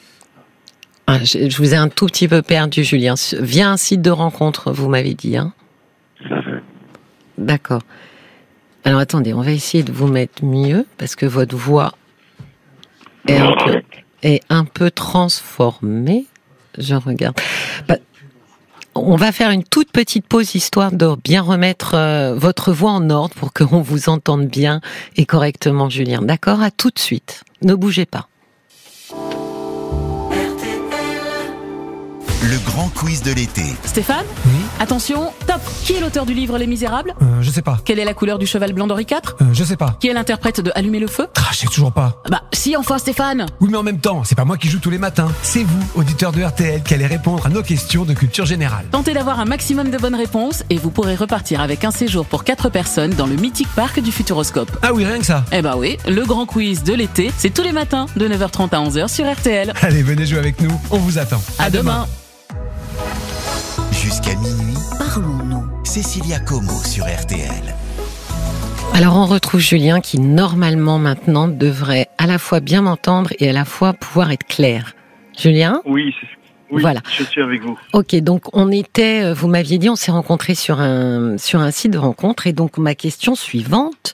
ah, 1.08 1.18
je, 1.24 1.50
je 1.50 1.58
vous 1.58 1.74
ai 1.74 1.78
un 1.78 1.90
tout 1.90 2.06
petit 2.06 2.28
peu 2.28 2.42
perdu, 2.44 2.84
Julien. 2.84 3.16
Via 3.40 3.72
un 3.72 3.78
site 3.78 4.02
de 4.02 4.12
rencontre, 4.12 4.72
vous 4.72 4.88
m'avez 4.90 5.14
dit. 5.16 5.36
Hein 5.38 5.54
Tout 6.18 6.34
à 6.34 6.42
fait. 6.44 6.62
D'accord. 7.40 7.82
Alors 8.84 9.00
attendez, 9.00 9.34
on 9.34 9.42
va 9.42 9.52
essayer 9.52 9.84
de 9.84 9.92
vous 9.92 10.08
mettre 10.08 10.44
mieux 10.46 10.86
parce 10.98 11.16
que 11.16 11.26
votre 11.26 11.56
voix 11.56 11.94
est 13.28 13.38
un 13.38 13.54
peu, 13.54 13.82
est 14.24 14.42
un 14.50 14.66
peu 14.66 14.90
transformée. 14.92 16.26
Je 16.78 16.96
regarde. 16.96 17.36
Bah, 17.88 17.98
on 18.96 19.16
va 19.16 19.32
faire 19.32 19.52
une 19.52 19.64
toute 19.64 19.92
petite 19.92 20.28
pause 20.28 20.56
histoire 20.56 20.92
de 20.92 21.16
bien 21.24 21.42
remettre 21.42 21.96
euh, 21.96 22.36
votre 22.36 22.72
voix 22.74 22.92
en 22.92 23.10
ordre 23.10 23.36
pour 23.36 23.54
qu'on 23.54 23.82
vous 23.82 24.10
entende 24.10 24.48
bien 24.48 24.82
et 25.16 25.26
correctement, 25.26 25.90
Julien. 25.90 26.22
D'accord? 26.22 26.62
À 26.62 26.72
tout 26.72 26.90
de 26.90 27.00
suite. 27.00 27.44
Ne 27.62 27.76
bougez 27.76 28.06
pas. 28.06 28.28
Le 32.44 32.58
grand 32.66 32.90
quiz 32.90 33.22
de 33.24 33.32
l'été. 33.32 33.64
Stéphane? 33.86 34.26
Oui 34.46 34.52
Attention, 34.82 35.32
top 35.46 35.62
Qui 35.86 35.94
est 35.94 36.00
l'auteur 36.00 36.26
du 36.26 36.34
livre 36.34 36.58
Les 36.58 36.66
Misérables 36.66 37.14
euh, 37.22 37.44
Je 37.44 37.52
sais 37.52 37.62
pas. 37.62 37.78
Quelle 37.86 38.00
est 38.00 38.04
la 38.04 38.16
couleur 38.16 38.40
du 38.40 38.48
cheval 38.48 38.74
blanc 38.74 38.88
d'Henri 38.88 39.04
IV 39.04 39.20
Euh, 39.40 39.46
je 39.54 39.64
sais 39.64 39.76
pas. 39.76 39.96
Qui 40.00 40.08
est 40.08 40.14
l'interprète 40.14 40.60
de 40.60 40.72
Allumer 40.74 40.98
le 41.00 41.06
feu 41.06 41.28
Ah, 41.38 41.50
je 41.52 41.58
sais 41.60 41.68
toujours 41.68 41.92
pas. 41.92 42.20
Bah 42.32 42.42
si 42.52 42.76
enfin 42.76 42.98
Stéphane 42.98 43.46
Oui, 43.60 43.70
mais 43.72 43.78
en 43.78 43.84
même 43.84 44.00
temps, 44.00 44.24
c'est 44.24 44.34
pas 44.34 44.44
moi 44.44 44.58
qui 44.58 44.70
joue 44.70 44.80
tous 44.80 44.90
les 44.90 44.98
matins. 44.98 45.28
C'est 45.44 45.62
vous, 45.62 45.84
auditeur 45.94 46.32
de 46.32 46.42
RTL, 46.42 46.82
qui 46.82 46.96
allez 46.96 47.06
répondre 47.06 47.46
à 47.46 47.50
nos 47.50 47.62
questions 47.62 48.06
de 48.06 48.14
culture 48.14 48.48
générale. 48.48 48.86
Tentez 48.90 49.14
d'avoir 49.14 49.40
un 49.40 49.46
maximum 49.46 49.92
de 49.92 49.98
bonnes 50.00 50.16
réponses 50.16 50.64
et 50.72 50.78
vous 50.80 50.90
pourrez 50.90 51.14
repartir 51.14 51.62
avec 51.62 51.86
un 51.86 51.92
séjour 51.92 52.26
pour 52.26 52.44
4 52.44 52.70
personnes 52.70 53.12
dans 53.12 53.28
le 53.28 53.36
mythique 53.36 53.70
parc 53.76 54.00
du 54.00 54.12
Futuroscope. 54.12 54.72
Ah 54.82 54.94
oui, 54.96 55.06
rien 55.06 55.20
que 55.20 55.26
ça. 55.28 55.46
Eh 55.52 55.62
bah 55.62 55.76
oui, 55.78 56.00
le 56.08 56.26
grand 56.26 56.48
quiz 56.48 56.82
de 56.82 56.94
l'été, 56.96 57.32
c'est 57.38 57.54
tous 57.54 57.62
les 57.62 57.72
matins 57.72 58.08
de 58.16 58.28
9h30 58.28 58.70
à 58.72 58.80
11h 58.80 59.08
sur 59.10 59.32
RTL. 59.32 59.74
Allez, 59.84 60.02
venez 60.02 60.26
jouer 60.26 60.40
avec 60.40 60.60
nous. 60.60 60.72
On 60.90 60.98
vous 60.98 61.20
attend. 61.20 61.42
À, 61.60 61.70
demain. 61.70 62.08
Jusqu'à 64.12 64.36
minuit, 64.36 64.76
parlons-nous. 65.00 65.86
Cécilia 65.86 66.38
Como 66.42 66.70
sur 66.84 67.06
RTL. 67.06 67.74
Alors 68.94 69.16
on 69.16 69.26
retrouve 69.26 69.62
Julien 69.62 70.02
qui 70.02 70.20
normalement 70.20 71.00
maintenant 71.00 71.48
devrait 71.48 72.08
à 72.18 72.28
la 72.28 72.38
fois 72.38 72.60
bien 72.60 72.82
m'entendre 72.82 73.30
et 73.40 73.50
à 73.50 73.54
la 73.54 73.64
fois 73.64 73.94
pouvoir 73.94 74.30
être 74.32 74.46
clair. 74.46 74.96
Julien? 75.40 75.80
Oui, 75.86 76.14
c'est 76.20 76.28
oui, 76.72 76.82
Voilà. 76.82 77.00
je 77.18 77.24
suis 77.24 77.42
avec 77.42 77.62
vous. 77.62 77.80
Ok, 77.94 78.14
donc 78.16 78.54
on 78.54 78.70
était, 78.70 79.24
euh, 79.24 79.34
vous 79.34 79.48
m'aviez 79.48 79.78
dit, 79.78 79.90
on 79.90 79.96
s'est 79.96 80.12
rencontrés 80.12 80.56
sur 80.56 80.82
un 80.82 81.38
sur 81.38 81.62
un 81.62 81.72
site 81.72 81.94
de 81.94 81.98
rencontre, 81.98 82.48
et 82.48 82.52
donc 82.54 82.78
ma 82.78 82.96
question 82.96 83.34
suivante 83.34 84.12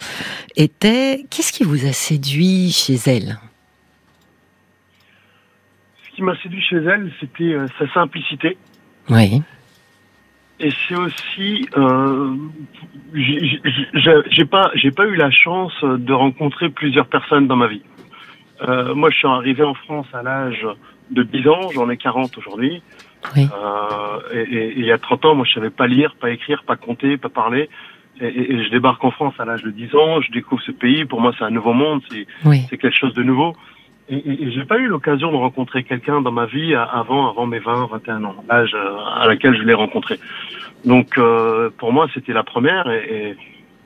était 0.55 1.25
qu'est-ce 1.31 1.51
qui 1.51 1.63
vous 1.63 1.87
a 1.87 1.91
séduit 1.91 2.71
chez 2.71 2.99
elle? 3.07 3.39
Ce 6.05 6.15
qui 6.15 6.21
m'a 6.21 6.39
séduit 6.43 6.61
chez 6.61 6.77
elle, 6.77 7.11
c'était 7.19 7.53
euh, 7.53 7.65
sa 7.79 7.91
simplicité. 7.95 8.59
Oui, 9.09 9.41
Et 10.59 10.71
c'est 10.87 10.95
aussi, 10.95 11.67
euh, 11.77 12.35
j'ai 13.13 14.45
pas, 14.45 14.71
j'ai 14.75 14.91
pas 14.91 15.05
eu 15.05 15.15
la 15.15 15.29
chance 15.31 15.73
de 15.83 16.13
rencontrer 16.13 16.69
plusieurs 16.69 17.07
personnes 17.07 17.47
dans 17.47 17.55
ma 17.55 17.67
vie. 17.67 17.83
Euh, 18.67 18.95
moi, 18.95 19.09
je 19.11 19.17
suis 19.17 19.27
arrivé 19.27 19.63
en 19.63 19.75
France 19.75 20.07
à 20.13 20.23
l'âge 20.23 20.65
de 21.11 21.23
10 21.23 21.47
ans, 21.47 21.69
j'en 21.73 21.89
ai 21.89 21.97
40 21.97 22.37
aujourd'hui. 22.37 22.81
oui, 23.35 23.47
Euh, 23.53 24.19
et, 24.33 24.41
et- 24.55 24.67
et 24.69 24.79
il 24.79 24.85
y 24.85 24.91
a 24.91 24.97
30 24.97 25.25
ans, 25.25 25.35
moi, 25.35 25.45
je 25.47 25.53
savais 25.53 25.69
pas 25.69 25.87
lire, 25.87 26.15
pas 26.19 26.31
écrire, 26.31 26.63
pas 26.63 26.75
compter, 26.75 27.17
pas 27.17 27.29
parler. 27.29 27.69
Et, 28.19 28.63
je 28.63 28.69
débarque 28.71 29.03
en 29.03 29.11
France 29.11 29.35
à 29.37 29.45
l'âge 29.45 29.61
de 29.63 29.69
10 29.69 29.93
ans, 29.95 30.21
je 30.21 30.31
découvre 30.31 30.61
ce 30.63 30.71
pays. 30.71 31.05
Pour 31.05 31.21
moi, 31.21 31.33
c'est 31.37 31.43
un 31.43 31.51
nouveau 31.51 31.73
monde, 31.73 32.01
c'est 32.09 32.25
oui. 32.45 32.61
c'est 32.69 32.77
quelque 32.77 32.97
chose 32.97 33.13
de 33.13 33.21
nouveau. 33.21 33.55
Et, 34.09 34.15
et, 34.15 34.43
et 34.43 34.51
j'ai 34.51 34.63
pas 34.65 34.77
eu 34.77 34.87
l'occasion 34.87 35.31
de 35.31 35.37
rencontrer 35.37 35.83
quelqu'un 35.83 36.21
dans 36.21 36.31
ma 36.31 36.45
vie 36.45 36.73
avant, 36.75 37.29
avant 37.29 37.45
mes 37.45 37.59
20, 37.59 37.87
21 37.91 38.23
ans, 38.23 38.35
l'âge 38.49 38.71
euh, 38.73 38.95
à 39.21 39.27
laquelle 39.27 39.55
je 39.57 39.63
l'ai 39.63 39.73
rencontré. 39.73 40.19
Donc, 40.85 41.17
euh, 41.17 41.69
pour 41.77 41.91
moi, 41.91 42.07
c'était 42.13 42.33
la 42.33 42.43
première 42.43 42.89
et, 42.89 43.35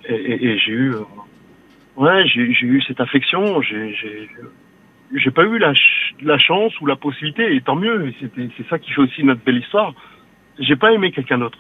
et, 0.08 0.14
et- 0.14 0.46
et 0.46 0.58
j'ai 0.60 0.72
eu, 0.72 0.94
euh, 0.94 1.00
ouais, 1.98 2.24
j'ai 2.28 2.54
j'ai 2.54 2.68
eu 2.68 2.82
cette 2.88 3.00
affection. 3.02 3.62
J'ai, 3.62 3.96
j'ai, 3.96 4.30
j'ai 5.16 5.32
pas 5.32 5.44
eu 5.44 5.58
la, 5.58 5.74
ch- 5.74 6.14
la 6.22 6.38
chance 6.38 6.80
ou 6.82 6.86
la 6.86 6.96
possibilité, 6.96 7.56
et 7.56 7.62
tant 7.62 7.76
mieux. 7.76 8.08
et 8.10 8.16
C'était, 8.22 8.48
c'est 8.58 8.68
ça 8.70 8.78
qui 8.78 8.92
fait 8.92 9.02
aussi 9.02 9.24
notre 9.24 9.42
belle 9.44 9.58
histoire. 9.58 9.94
J'ai 10.60 10.76
pas 10.76 10.92
aimé 10.92 11.12
quelqu'un 11.12 11.40
d'autre. 11.40 11.58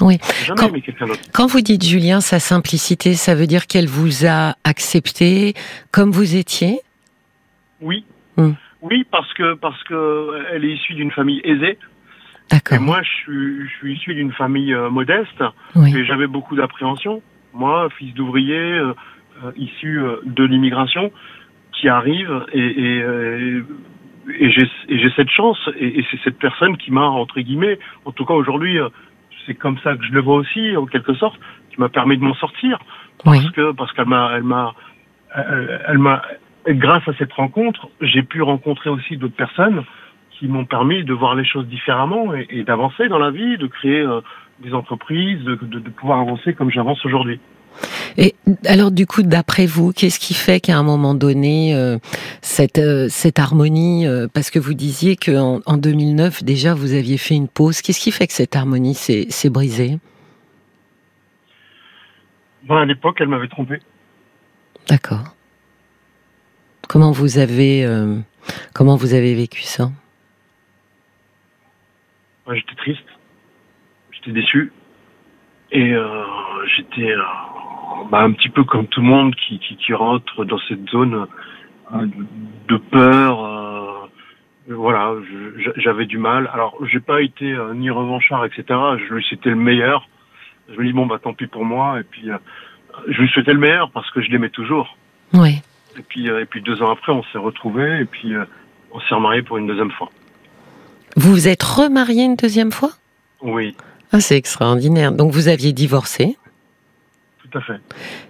Oui. 0.00 0.18
Quand- 0.56 0.68
aimé 0.68 0.80
quelqu'un 0.80 1.06
d'autre. 1.06 1.20
Quand 1.32 1.46
vous 1.46 1.60
dites 1.60 1.84
Julien, 1.84 2.20
sa 2.20 2.40
simplicité, 2.40 3.14
ça 3.14 3.34
veut 3.34 3.46
dire 3.46 3.66
qu'elle 3.68 3.86
vous 3.88 4.26
a 4.26 4.54
accepté 4.64 5.54
comme 5.92 6.10
vous 6.10 6.34
étiez? 6.36 6.80
Oui. 7.82 8.04
Hmm. 8.36 8.52
Oui, 8.80 9.04
parce 9.10 9.32
que 9.34 9.54
parce 9.54 9.82
que 9.84 10.44
elle 10.52 10.64
est 10.64 10.72
issue 10.72 10.94
d'une 10.94 11.10
famille 11.10 11.40
aisée. 11.44 11.78
Et 12.50 12.56
D'accord. 12.56 12.80
moi, 12.80 13.02
je 13.02 13.08
suis, 13.08 13.68
je 13.68 13.72
suis 13.78 13.94
issu 13.94 14.14
d'une 14.14 14.32
famille 14.32 14.74
euh, 14.74 14.90
modeste 14.90 15.42
Oui, 15.74 15.96
et 15.96 16.04
j'avais 16.04 16.26
beaucoup 16.26 16.56
d'appréhension. 16.56 17.22
Moi, 17.54 17.88
fils 17.96 18.12
d'ouvrier, 18.14 18.56
euh, 18.56 18.94
euh, 19.44 19.52
issu 19.56 20.00
euh, 20.00 20.16
de 20.24 20.44
l'immigration, 20.44 21.12
qui 21.72 21.88
arrive 21.88 22.44
et, 22.52 22.60
et, 22.60 23.02
euh, 23.02 23.62
et 24.38 24.50
j'ai 24.50 24.68
et 24.88 24.98
j'ai 24.98 25.10
cette 25.16 25.30
chance 25.30 25.58
et, 25.78 25.98
et 25.98 26.06
c'est 26.10 26.20
cette 26.22 26.38
personne 26.38 26.76
qui 26.76 26.90
m'a 26.90 27.06
entre 27.06 27.40
guillemets, 27.40 27.78
en 28.04 28.12
tout 28.12 28.24
cas 28.24 28.34
aujourd'hui, 28.34 28.78
euh, 28.78 28.88
c'est 29.46 29.54
comme 29.54 29.78
ça 29.78 29.96
que 29.96 30.04
je 30.04 30.12
le 30.12 30.20
vois 30.20 30.36
aussi 30.36 30.76
en 30.76 30.86
quelque 30.86 31.14
sorte, 31.14 31.38
qui 31.70 31.80
m'a 31.80 31.88
permis 31.88 32.18
de 32.18 32.22
m'en 32.22 32.34
sortir 32.34 32.78
oui, 33.24 33.38
parce 33.40 33.50
que 33.52 33.72
parce 33.72 33.92
qu'elle 33.92 34.06
m'a 34.06 34.32
elle 34.36 34.42
m'a 34.42 34.74
elle, 35.34 35.80
elle 35.88 35.98
m'a 35.98 36.22
grâce 36.68 37.06
à 37.08 37.12
cette 37.18 37.32
rencontre, 37.32 37.88
j'ai 38.00 38.22
pu 38.22 38.42
rencontrer 38.42 38.90
aussi 38.90 39.16
d'autres 39.16 39.36
personnes 39.36 39.84
qui 40.30 40.48
m'ont 40.48 40.64
permis 40.64 41.04
de 41.04 41.12
voir 41.12 41.34
les 41.34 41.44
choses 41.44 41.66
différemment 41.66 42.34
et, 42.34 42.46
et 42.50 42.64
d'avancer 42.64 43.08
dans 43.08 43.18
la 43.18 43.30
vie, 43.30 43.58
de 43.58 43.66
créer 43.66 44.00
euh, 44.00 44.20
des 44.60 44.74
entreprises, 44.74 45.42
de, 45.44 45.54
de, 45.54 45.78
de 45.78 45.90
pouvoir 45.90 46.20
avancer 46.20 46.54
comme 46.54 46.70
j'avance 46.70 47.04
aujourd'hui. 47.04 47.40
Et 48.18 48.34
alors, 48.66 48.90
du 48.90 49.06
coup, 49.06 49.22
d'après 49.22 49.64
vous, 49.64 49.92
qu'est-ce 49.92 50.20
qui 50.20 50.34
fait 50.34 50.60
qu'à 50.60 50.76
un 50.76 50.82
moment 50.82 51.14
donné, 51.14 51.74
euh, 51.74 51.96
cette, 52.42 52.78
euh, 52.78 53.06
cette 53.08 53.38
harmonie, 53.38 54.04
parce 54.34 54.50
que 54.50 54.58
vous 54.58 54.74
disiez 54.74 55.16
qu'en 55.16 55.60
en 55.64 55.76
2009, 55.78 56.44
déjà, 56.44 56.74
vous 56.74 56.92
aviez 56.92 57.16
fait 57.16 57.34
une 57.34 57.48
pause, 57.48 57.80
qu'est-ce 57.80 58.00
qui 58.00 58.12
fait 58.12 58.26
que 58.26 58.34
cette 58.34 58.54
harmonie 58.54 58.94
s'est 58.94 59.26
s'est 59.30 59.48
brisée? 59.48 59.98
Bon, 62.64 62.76
à 62.76 62.84
l'époque, 62.84 63.16
elle 63.20 63.28
m'avait 63.28 63.48
trompé. 63.48 63.78
D'accord. 64.88 65.34
Comment 66.88 67.10
vous 67.12 67.38
avez, 67.38 67.84
euh, 67.86 68.18
comment 68.74 68.96
vous 68.96 69.14
avez 69.14 69.34
vécu 69.34 69.62
ça? 69.62 69.90
Moi, 72.46 72.56
j'étais 72.56 72.74
triste, 72.74 73.06
j'étais 74.10 74.32
déçu 74.32 74.72
et 75.70 75.92
euh, 75.94 76.24
j'étais 76.76 77.12
euh, 77.12 77.22
bah, 78.10 78.20
un 78.22 78.32
petit 78.32 78.48
peu 78.50 78.64
comme 78.64 78.86
tout 78.88 79.00
le 79.00 79.06
monde 79.06 79.34
qui, 79.36 79.58
qui, 79.60 79.76
qui 79.76 79.94
rentre 79.94 80.44
dans 80.44 80.58
cette 80.68 80.86
zone 80.90 81.26
euh, 81.94 82.06
de, 82.68 82.76
peur. 82.76 83.44
euh, 83.44 84.08
voilà, 84.68 85.14
j'avais 85.76 86.06
du 86.06 86.18
mal. 86.18 86.50
Alors, 86.52 86.76
j'ai 86.86 87.00
pas 87.00 87.22
été 87.22 87.52
euh, 87.52 87.72
ni 87.74 87.90
revanchard, 87.90 88.44
etc. 88.44 88.64
Je 88.68 89.14
lui 89.14 89.22
souhaitais 89.24 89.50
le 89.50 89.56
meilleur. 89.56 90.08
Je 90.68 90.78
me 90.78 90.84
dis 90.84 90.92
bon 90.92 91.06
bah 91.06 91.18
tant 91.22 91.32
pis 91.32 91.46
pour 91.46 91.64
moi. 91.64 92.00
Et 92.00 92.04
puis, 92.04 92.30
euh, 92.30 92.36
je 93.08 93.20
lui 93.22 93.28
souhaitais 93.28 93.52
le 93.54 93.58
meilleur 93.60 93.90
parce 93.92 94.10
que 94.10 94.20
je 94.20 94.30
l'aimais 94.30 94.50
toujours. 94.50 94.96
Oui. 95.32 95.61
Et 95.98 96.02
puis, 96.02 96.30
euh, 96.30 96.40
et 96.42 96.46
puis 96.46 96.62
deux 96.62 96.82
ans 96.82 96.90
après, 96.90 97.12
on 97.12 97.22
s'est 97.24 97.38
retrouvés 97.38 98.00
et 98.00 98.04
puis 98.04 98.34
euh, 98.34 98.44
on 98.92 99.00
s'est 99.00 99.14
remariés 99.14 99.42
pour 99.42 99.58
une 99.58 99.66
deuxième 99.66 99.90
fois. 99.90 100.10
Vous 101.16 101.30
vous 101.32 101.48
êtes 101.48 101.62
remarié 101.62 102.24
une 102.24 102.36
deuxième 102.36 102.72
fois? 102.72 102.90
Oui, 103.42 103.76
Ah, 104.12 104.20
c'est 104.20 104.36
extraordinaire. 104.36 105.12
Donc, 105.12 105.32
vous 105.32 105.48
aviez 105.48 105.72
divorcé? 105.72 106.36
tout 107.50 107.58
à 107.58 107.60
fait. 107.60 107.80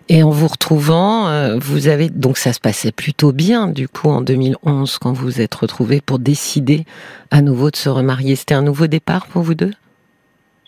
Et 0.09 0.25
en 0.25 0.31
vous 0.31 0.49
retrouvant, 0.49 1.29
euh, 1.29 1.57
vous 1.61 1.87
avez 1.87 2.09
donc 2.11 2.39
ça 2.39 2.53
se 2.53 2.59
passait 2.59 2.91
plutôt 2.91 3.31
bien 3.33 3.69
du 3.69 3.87
coup 3.87 4.09
en 4.09 4.21
2011 4.21 4.99
quand 4.99 5.13
vous 5.13 5.27
vous 5.27 5.41
êtes 5.41 5.55
retrouvés 5.55 6.01
pour 6.01 6.19
décider 6.19 6.87
à 7.31 7.41
nouveau 7.41 7.71
de 7.71 7.77
se 7.77 7.89
remarier. 7.89 8.35
C'était 8.35 8.55
un 8.55 8.63
nouveau 8.63 8.89
départ 8.89 9.27
pour 9.29 9.43
vous 9.43 9.55
deux? 9.55 9.71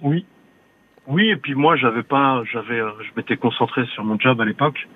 Oui. 0.03 0.25
Oui, 1.09 1.31
et 1.31 1.37
puis 1.37 1.55
moi, 1.57 1.75
j'avais 1.77 2.05
pas, 2.05 2.43
j'avais, 2.53 2.79
je 2.79 3.11
m'étais 3.17 3.37
concentré 3.37 3.85
sur 3.93 4.05
mon 4.05 4.19
job 4.21 4.41
à 4.41 4.45
l'époque, 4.45 4.87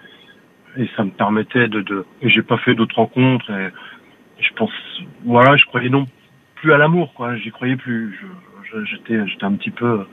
et 0.77 0.89
ça 0.97 1.05
me 1.05 1.11
permettait 1.11 1.69
de, 1.69 1.81
de, 1.81 2.05
et 2.23 2.29
j'ai 2.29 2.43
pas 2.43 2.59
fait 2.59 2.75
d'autres 2.75 2.97
rencontres, 2.97 3.51
et, 3.51 3.71
je 4.41 4.53
pense, 4.55 4.71
voilà, 5.25 5.57
je 5.57 5.65
croyais 5.65 5.89
non 5.89 6.07
plus 6.57 6.73
à 6.73 6.79
l'amour, 6.79 7.13
quoi, 7.15 7.37
j'y 7.37 7.51
croyais 7.51 7.77
plus, 7.77 8.19
j'étais, 8.85 9.27
j'étais 9.27 9.45
un 9.45 9.55
petit 9.55 9.71
peu, 9.71 10.07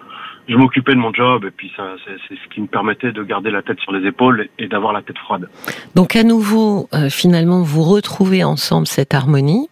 je 0.48 0.56
m'occupais 0.56 0.94
de 0.94 1.00
mon 1.00 1.14
job, 1.14 1.46
et 1.46 1.52
puis 1.52 1.72
ça, 1.76 1.96
c'est, 2.06 2.18
c'est 2.28 2.36
ce 2.36 2.48
qui 2.54 2.62
me 2.62 2.68
permettait 2.68 3.12
de 3.12 3.24
garder 3.24 3.52
la 3.52 3.62
tête 3.62 3.80
sur 3.80 3.92
les 3.92 4.08
épaules 4.08 4.48
et 4.60 4.68
d'avoir 4.68 4.94
la 4.94 5.02
tête 5.02 5.18
froide. 5.18 5.50
Donc 5.96 6.16
à 6.16 6.24
nouveau, 6.24 6.88
euh, 6.94 7.10
finalement, 7.10 7.62
vous 7.64 7.84
retrouvez 7.84 8.44
ensemble 8.44 8.88
cette 8.88 9.14
harmonie. 9.14 9.68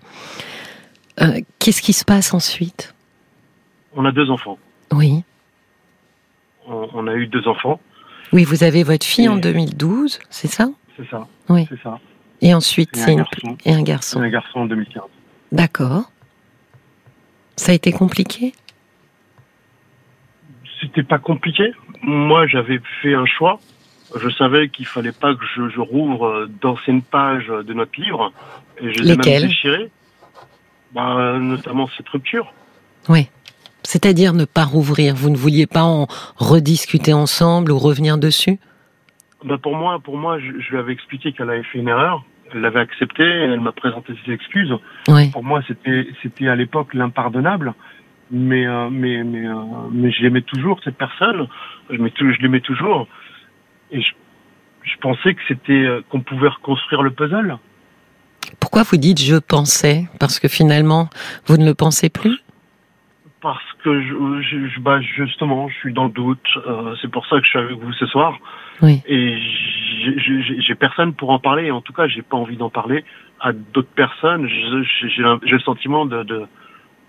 Euh, 1.22 1.42
Qu'est-ce 1.60 1.82
qui 1.82 1.94
se 1.94 2.04
passe 2.04 2.34
ensuite? 2.34 2.96
On 3.96 4.06
a 4.06 4.12
deux 4.12 4.32
enfants. 4.32 4.58
Oui. 4.92 5.24
On, 6.68 6.90
on 6.94 7.08
a 7.08 7.14
eu 7.14 7.28
deux 7.28 7.48
enfants, 7.48 7.80
Oui, 8.34 8.44
vous 8.44 8.64
avez 8.64 8.84
votre 8.84 9.06
fille 9.06 9.30
en 9.30 9.38
Et- 9.38 9.42
2012, 9.42 10.20
c'est 10.30 10.48
ça? 10.48 10.68
C'est 10.98 11.08
ça. 11.10 11.28
Oui. 11.50 11.66
C'est 11.70 11.82
ça. 11.82 12.00
Et 12.42 12.54
ensuite, 12.54 12.90
Et 12.98 13.02
un 13.02 13.06
c'est 13.06 13.12
une... 13.14 13.18
garçon. 13.20 13.58
et 13.66 13.72
un 13.74 13.78
C'est 13.78 13.84
garçon. 13.84 14.20
un 14.22 14.30
garçon 14.30 14.60
en 14.62 14.66
2015. 14.66 15.04
D'accord. 15.52 16.04
Ça 17.56 17.72
a 17.72 17.76
été 17.76 17.92
compliqué? 17.92 18.54
C'était 20.82 21.04
pas 21.04 21.20
compliqué. 21.20 21.72
Moi, 22.02 22.48
j'avais 22.48 22.82
fait 23.02 23.14
un 23.14 23.26
choix. 23.26 23.60
Je 24.20 24.30
savais 24.30 24.70
qu'il 24.70 24.86
fallait 24.86 25.12
pas 25.14 25.34
que 25.34 25.44
je, 25.56 25.70
je 25.70 25.80
rouvre 25.80 26.26
euh, 26.28 26.52
d'anciennes 26.62 27.02
pages 27.02 27.48
de 27.48 27.74
notre 27.74 28.00
livre. 28.00 28.32
Et 28.82 28.92
je 28.94 29.00
les 29.02 29.12
ai 29.12 29.16
Lesquelles? 29.16 29.42
même 29.44 29.50
déchirées. 29.50 29.92
Bah, 30.94 31.38
notamment 31.40 31.90
cette 31.98 32.10
rupture. 32.10 32.54
Oui. 33.10 33.30
C'est-à-dire 33.94 34.34
ne 34.34 34.46
pas 34.46 34.64
rouvrir. 34.64 35.14
Vous 35.14 35.30
ne 35.30 35.38
vouliez 35.38 35.68
pas 35.68 35.84
en 35.84 36.08
rediscuter 36.38 37.14
ensemble 37.14 37.72
ou 37.72 37.78
revenir 37.78 38.18
dessus? 38.18 38.58
Bah, 39.46 39.60
pour 39.62 39.76
moi, 39.76 40.00
pour 40.04 40.18
moi, 40.18 40.40
je, 40.40 40.48
je 40.62 40.72
lui 40.72 40.80
avais 40.80 40.94
expliqué 40.94 41.32
qu'elle 41.32 41.52
avait 41.52 41.62
fait 41.62 41.78
une 41.78 41.90
erreur. 41.90 42.26
Elle 42.52 42.62
l'avait 42.62 42.80
accepté. 42.80 43.22
Elle 43.24 43.60
m'a 43.60 43.72
présenté 43.72 44.14
ses 44.26 44.32
excuses. 44.32 44.74
Oui. 45.10 45.30
Pour 45.30 45.44
moi, 45.44 45.62
c'était, 45.68 46.08
c'était 46.24 46.48
à 46.48 46.56
l'époque 46.56 46.96
l'impardonnable. 46.96 47.76
Mais, 48.32 48.66
euh, 48.66 48.90
mais, 48.90 49.24
mais, 49.24 49.46
euh, 49.46 49.54
mais 49.92 50.10
je 50.12 50.24
l'aimais 50.24 50.42
toujours 50.42 50.80
cette 50.84 50.98
personne. 50.98 51.48
Je, 51.92 51.98
l'aimais 51.98 52.10
tou- 52.10 52.34
je 52.34 52.42
l'aimais 52.42 52.62
toujours. 52.62 53.08
Et 53.92 54.02
je, 54.02 54.10
je 54.82 54.98
pensais 55.02 55.36
que 55.36 55.42
c'était 55.48 55.72
euh, 55.86 56.02
qu'on 56.10 56.22
pouvait 56.22 56.48
reconstruire 56.48 57.04
le 57.04 57.12
puzzle. 57.12 57.58
Pourquoi 58.60 58.82
vous 58.82 58.98
dites 58.98 59.22
je 59.22 59.36
pensais 59.36 60.06
Parce 60.20 60.40
que 60.40 60.48
finalement, 60.48 61.10
vous 61.46 61.58
ne 61.58 61.66
le 61.66 61.76
pensez 61.76 62.10
plus? 62.10 62.40
Parce 63.44 63.62
que 63.84 64.02
je, 64.02 64.80
bah 64.80 65.00
justement, 65.02 65.68
je 65.68 65.76
suis 65.76 65.94
dans 65.94 66.06
le 66.06 66.12
doute. 66.12 66.40
Euh, 66.66 66.96
c'est 67.02 67.12
pour 67.12 67.26
ça 67.28 67.38
que 67.40 67.44
je 67.44 67.50
suis 67.50 67.60
avec 67.60 67.78
vous 67.78 67.92
ce 67.94 68.06
soir. 68.06 68.40
Oui. 68.82 69.02
Et 69.06 69.38
j'ai- 70.66 70.76
personne 70.76 71.14
pour 71.14 71.30
en 71.30 71.40
parler. 71.40 71.70
En 71.70 71.82
tout 71.82 71.92
cas, 71.92 72.08
j'ai 72.08 72.22
pas 72.22 72.38
envie 72.38 72.56
d'en 72.56 72.70
parler 72.70 73.04
à 73.42 73.52
d'autres 73.52 73.94
personnes. 73.96 74.48
J'ai 74.48 75.24
le 75.24 75.60
sentiment 75.60 76.06
de 76.06 76.24
de- 76.24 76.46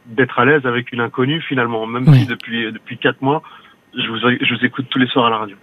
d'être 0.06 0.38
à 0.40 0.44
l'aise 0.44 0.66
avec 0.66 0.90
une 0.92 1.00
inconnue 1.00 1.40
finalement, 1.40 1.86
même 1.86 2.08
Oui. 2.08 2.20
si 2.22 2.26
depuis 2.26 2.72
depuis 2.72 2.98
quatre 2.98 3.22
mois, 3.22 3.40
je 3.96 4.06
vous 4.08 4.18
je 4.18 4.54
vous 4.54 4.64
écoute 4.64 4.86
tous 4.90 4.98
les 4.98 5.06
soirs 5.06 5.26
à 5.26 5.30
la 5.30 5.38
radio. 5.38 5.56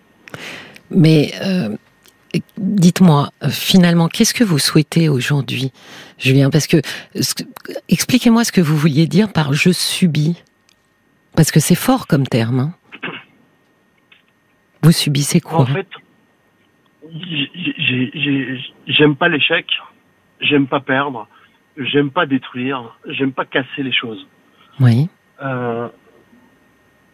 Mais 0.90 1.32
euh, 1.44 1.76
dites-moi, 2.58 3.30
finalement, 3.50 4.08
qu'est-ce 4.08 4.34
que 4.34 4.46
vous 4.46 4.58
souhaitez 4.60 5.10
aujourd'hui, 5.10 5.72
Julien? 6.18 6.50
Parce 6.50 6.68
que, 6.68 6.78
expliquez-moi 7.90 8.46
ce 8.46 8.52
que 8.54 8.62
vous 8.62 8.78
vouliez 8.78 9.06
dire 9.08 9.32
par 9.34 9.52
je 9.54 9.72
subis. 9.72 10.42
Parce 11.36 11.52
que 11.52 11.60
c'est 11.60 11.76
fort 11.76 12.08
comme 12.08 12.28
terme. 12.28 12.60
Hein. 12.60 12.74
Vous 14.84 14.92
subissez 14.92 15.40
quoi? 15.40 15.60
En 15.60 15.66
fait, 15.66 15.88
j'aime 18.88 19.16
pas 19.16 19.30
l'échec, 19.30 19.66
j'aime 20.40 20.68
pas 20.68 20.80
perdre, 20.80 21.28
j'aime 21.78 22.10
pas 22.10 22.26
détruire, 22.26 22.98
j'aime 23.06 23.32
pas 23.32 23.46
casser 23.46 23.84
les 23.84 23.92
choses. 23.92 24.28
Oui. 24.80 25.10
Euh, 25.42 25.88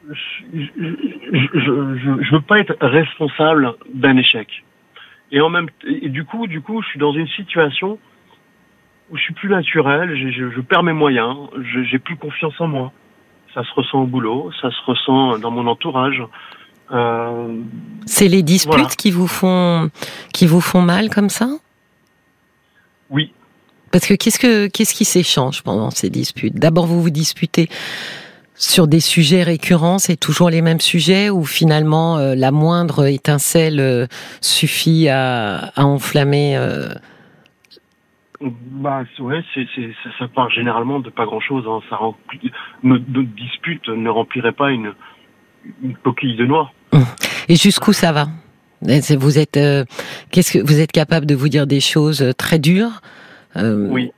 je, 0.09 0.63
je, 0.75 2.23
je, 2.23 2.31
veux 2.31 2.41
pas 2.41 2.59
être 2.59 2.75
responsable 2.79 3.75
d'un 3.93 4.15
échec. 4.17 4.63
Et 5.31 5.41
en 5.41 5.49
même 5.49 5.67
et 5.85 6.09
du 6.09 6.23
coup, 6.23 6.47
du 6.47 6.61
coup, 6.61 6.81
je 6.81 6.87
suis 6.87 6.99
dans 6.99 7.11
une 7.11 7.27
situation 7.27 7.99
où 9.09 9.17
je 9.17 9.21
suis 9.21 9.33
plus 9.33 9.49
naturel, 9.49 10.15
je, 10.15 10.51
je 10.51 10.61
perds 10.61 10.83
mes 10.83 10.93
moyens, 10.93 11.35
j'ai 11.89 11.99
plus 11.99 12.15
confiance 12.15 12.59
en 12.61 12.67
moi. 12.67 12.93
Ça 13.57 13.63
se 13.63 13.73
ressent 13.73 14.03
au 14.03 14.05
boulot, 14.05 14.51
ça 14.61 14.69
se 14.69 14.77
ressent 14.85 15.39
dans 15.39 15.49
mon 15.49 15.65
entourage. 15.65 16.21
Euh, 16.91 17.55
C'est 18.05 18.27
les 18.27 18.43
disputes 18.43 18.95
qui 18.95 19.09
vous 19.09 19.25
font 19.25 19.89
qui 20.31 20.45
vous 20.45 20.61
font 20.61 20.83
mal 20.83 21.09
comme 21.09 21.29
ça? 21.29 21.49
Oui. 23.09 23.33
Parce 23.91 24.05
que 24.05 24.13
qu'est-ce 24.13 24.37
que 24.37 24.67
qu'est-ce 24.67 24.93
qui 24.93 25.05
s'échange 25.05 25.63
pendant 25.63 25.89
ces 25.89 26.11
disputes? 26.11 26.53
D'abord, 26.53 26.85
vous 26.85 27.01
vous 27.01 27.09
disputez 27.09 27.67
sur 28.53 28.87
des 28.87 28.99
sujets 28.99 29.41
récurrents, 29.41 29.97
c'est 29.97 30.17
toujours 30.17 30.51
les 30.51 30.61
mêmes 30.61 30.81
sujets 30.81 31.31
ou 31.31 31.43
finalement 31.43 32.19
euh, 32.19 32.35
la 32.35 32.51
moindre 32.51 33.07
étincelle 33.07 33.79
euh, 33.79 34.05
suffit 34.39 35.09
à, 35.09 35.71
à 35.75 35.83
enflammer. 35.83 36.59
Bah 38.41 39.03
ouais, 39.19 39.43
c'est, 39.53 39.67
c'est, 39.75 39.91
ça 40.19 40.27
part 40.27 40.49
généralement 40.49 40.99
de 40.99 41.09
pas 41.09 41.25
grand-chose. 41.25 41.65
Hein. 41.67 41.81
Ça 41.89 41.95
remplit, 41.95 42.51
notre, 42.83 43.05
dispute 43.35 43.87
ne 43.89 44.09
remplirait 44.09 44.51
pas 44.51 44.71
une, 44.71 44.93
une 45.81 45.95
coquille 45.95 46.35
de 46.35 46.45
noix. 46.45 46.71
Et 47.49 47.55
jusqu'où 47.55 47.93
ça 47.93 48.11
va? 48.11 48.27
Vous 48.81 49.39
êtes, 49.39 49.57
euh, 49.57 49.85
qu'est-ce 50.31 50.57
que 50.57 50.63
vous 50.63 50.79
êtes 50.79 50.91
capable 50.91 51.25
de 51.25 51.33
vous 51.33 51.49
dire 51.49 51.65
des 51.65 51.79
choses 51.79 52.33
très 52.37 52.59
dures 52.59 53.01
Oui. 53.55 54.11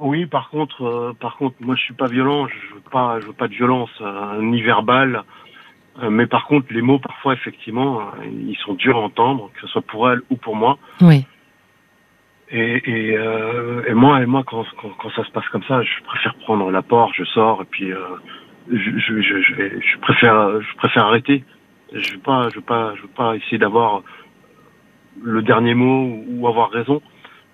Oui, 0.00 0.24
par 0.24 0.48
contre, 0.48 0.82
euh, 0.82 1.12
par 1.18 1.36
contre, 1.36 1.56
moi 1.60 1.76
je 1.76 1.82
suis 1.82 1.94
pas 1.94 2.06
violent, 2.06 2.48
je 2.48 2.74
veux 2.74 2.80
pas, 2.90 3.20
je 3.20 3.26
veux 3.26 3.34
pas 3.34 3.48
de 3.48 3.54
violence 3.54 3.90
euh, 4.00 4.40
ni 4.40 4.62
verbale, 4.62 5.24
euh, 6.02 6.08
mais 6.08 6.26
par 6.26 6.46
contre 6.46 6.72
les 6.72 6.80
mots 6.80 6.98
parfois 6.98 7.34
effectivement 7.34 8.00
ils 8.24 8.56
sont 8.64 8.74
durs 8.74 8.96
à 8.96 9.00
entendre, 9.00 9.50
que 9.54 9.60
ce 9.60 9.66
soit 9.66 9.82
pour 9.82 10.10
elle 10.10 10.22
ou 10.30 10.36
pour 10.36 10.56
moi. 10.56 10.78
Oui. 11.02 11.26
Et, 12.52 12.82
et, 12.84 13.18
et 13.86 13.94
moi, 13.94 14.22
et 14.22 14.26
moi 14.26 14.42
quand, 14.44 14.64
quand, 14.80 14.90
quand, 14.98 15.10
ça 15.10 15.24
se 15.24 15.30
passe 15.30 15.48
comme 15.48 15.62
ça, 15.64 15.82
je 15.82 16.02
préfère 16.04 16.34
prendre 16.36 16.70
la 16.70 16.82
porte, 16.82 17.14
je 17.16 17.24
sors 17.24 17.62
et 17.62 17.64
puis 17.64 17.92
je, 18.68 18.76
je, 18.76 19.20
je, 19.20 19.40
je, 19.40 19.54
vais, 19.54 19.80
je 19.80 19.98
préfère, 20.00 20.60
je 20.60 20.76
préfère 20.76 21.06
arrêter. 21.06 21.44
Je 21.92 22.14
veux 22.14 22.18
pas, 22.18 22.48
je 22.50 22.56
veux 22.56 22.60
pas, 22.64 22.94
je 22.96 23.02
veux 23.02 23.08
pas 23.08 23.36
essayer 23.36 23.58
d'avoir 23.58 24.02
le 25.22 25.42
dernier 25.42 25.74
mot 25.74 26.24
ou 26.28 26.48
avoir 26.48 26.70
raison 26.70 27.00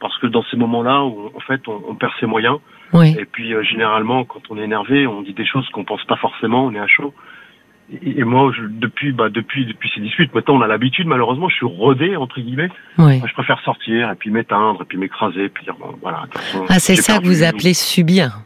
parce 0.01 0.17
que 0.19 0.27
dans 0.27 0.43
ces 0.45 0.57
moments-là 0.57 1.01
en 1.03 1.41
fait 1.47 1.67
on, 1.69 1.95
perd 1.95 2.13
ses 2.21 2.27
moyens 2.27 2.59
oui. 2.93 3.17
et 3.19 3.25
puis 3.25 3.55
euh, 3.55 3.63
généralement 3.63 4.25
quand 4.25 4.43
on 4.51 4.59
est 4.59 4.65
énervé 4.65 5.07
on 5.07 5.23
dit 5.23 5.33
des 5.33 5.47
choses 5.47 5.69
qu'on 5.71 5.85
pense 5.85 6.05
pas 6.05 6.17
forcément 6.17 6.67
on 6.67 6.75
est 6.75 6.79
à 6.79 6.87
chaud 6.87 7.15
et, 8.03 8.25
moi 8.25 8.53
je, 8.57 8.63
depuis 8.63 9.13
bah 9.13 9.29
depuis 9.29 9.65
depuis 9.65 9.91
ces 9.95 10.01
disputes 10.01 10.35
maintenant 10.35 10.57
on 10.57 10.61
a 10.61 10.67
l'habitude 10.67 11.07
malheureusement 11.07 11.49
je 11.49 11.55
suis 11.57 11.67
rodé 11.67 12.17
entre 12.17 12.41
guillemets. 12.41 12.71
Oui. 12.99 13.23
je 13.25 13.33
préfère 13.33 13.61
sortir 13.61 14.11
et 14.11 14.15
puis 14.17 14.31
m'éteindre 14.31 14.83
et 14.83 14.85
puis 14.85 14.99
m'écraser 14.99 15.45
et 15.45 15.49
puis 15.49 15.65
dire 15.65 15.77
bon 15.79 15.95
voilà 16.03 16.25
façon, 16.33 16.65
ah 16.69 16.79
c'est 16.79 16.97
ça 16.97 17.19
que 17.19 17.27
vous 17.27 17.45
appelez 17.45 17.75
subir. 17.75 18.41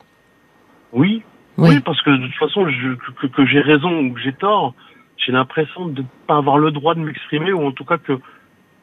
Oui, 0.93 1.23
oui. 1.57 1.71
Oui 1.71 1.81
parce 1.81 2.01
que 2.03 2.11
de 2.11 2.27
toute 2.27 2.37
façon 2.37 2.69
je, 2.69 2.95
que, 3.21 3.27
que 3.29 3.47
j'ai 3.47 3.61
raison 3.61 3.91
ou 4.01 4.13
que 4.13 4.21
j'ai 4.21 4.33
tort 4.33 4.75
j'ai 5.17 5.33
l'impression 5.33 5.87
de 5.87 6.05
pas 6.27 6.37
avoir 6.37 6.59
le 6.59 6.71
droit 6.71 6.95
de 6.95 7.01
m'exprimer 7.01 7.53
ou 7.53 7.67
en 7.67 7.73
tout 7.73 7.85
cas 7.85 7.99
que 7.99 8.19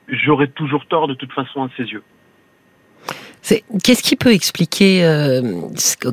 j'aurai 0.08 0.48
toujours 0.50 0.86
tort 0.88 1.08
de 1.08 1.14
toute 1.14 1.34
façon 1.34 1.64
à 1.64 1.70
ses 1.78 1.84
yeux 1.84 2.04
Qu'est-ce 3.84 4.04
qui 4.04 4.16
peut 4.16 4.34
expliquer, 4.34 5.06
euh, 5.06 5.42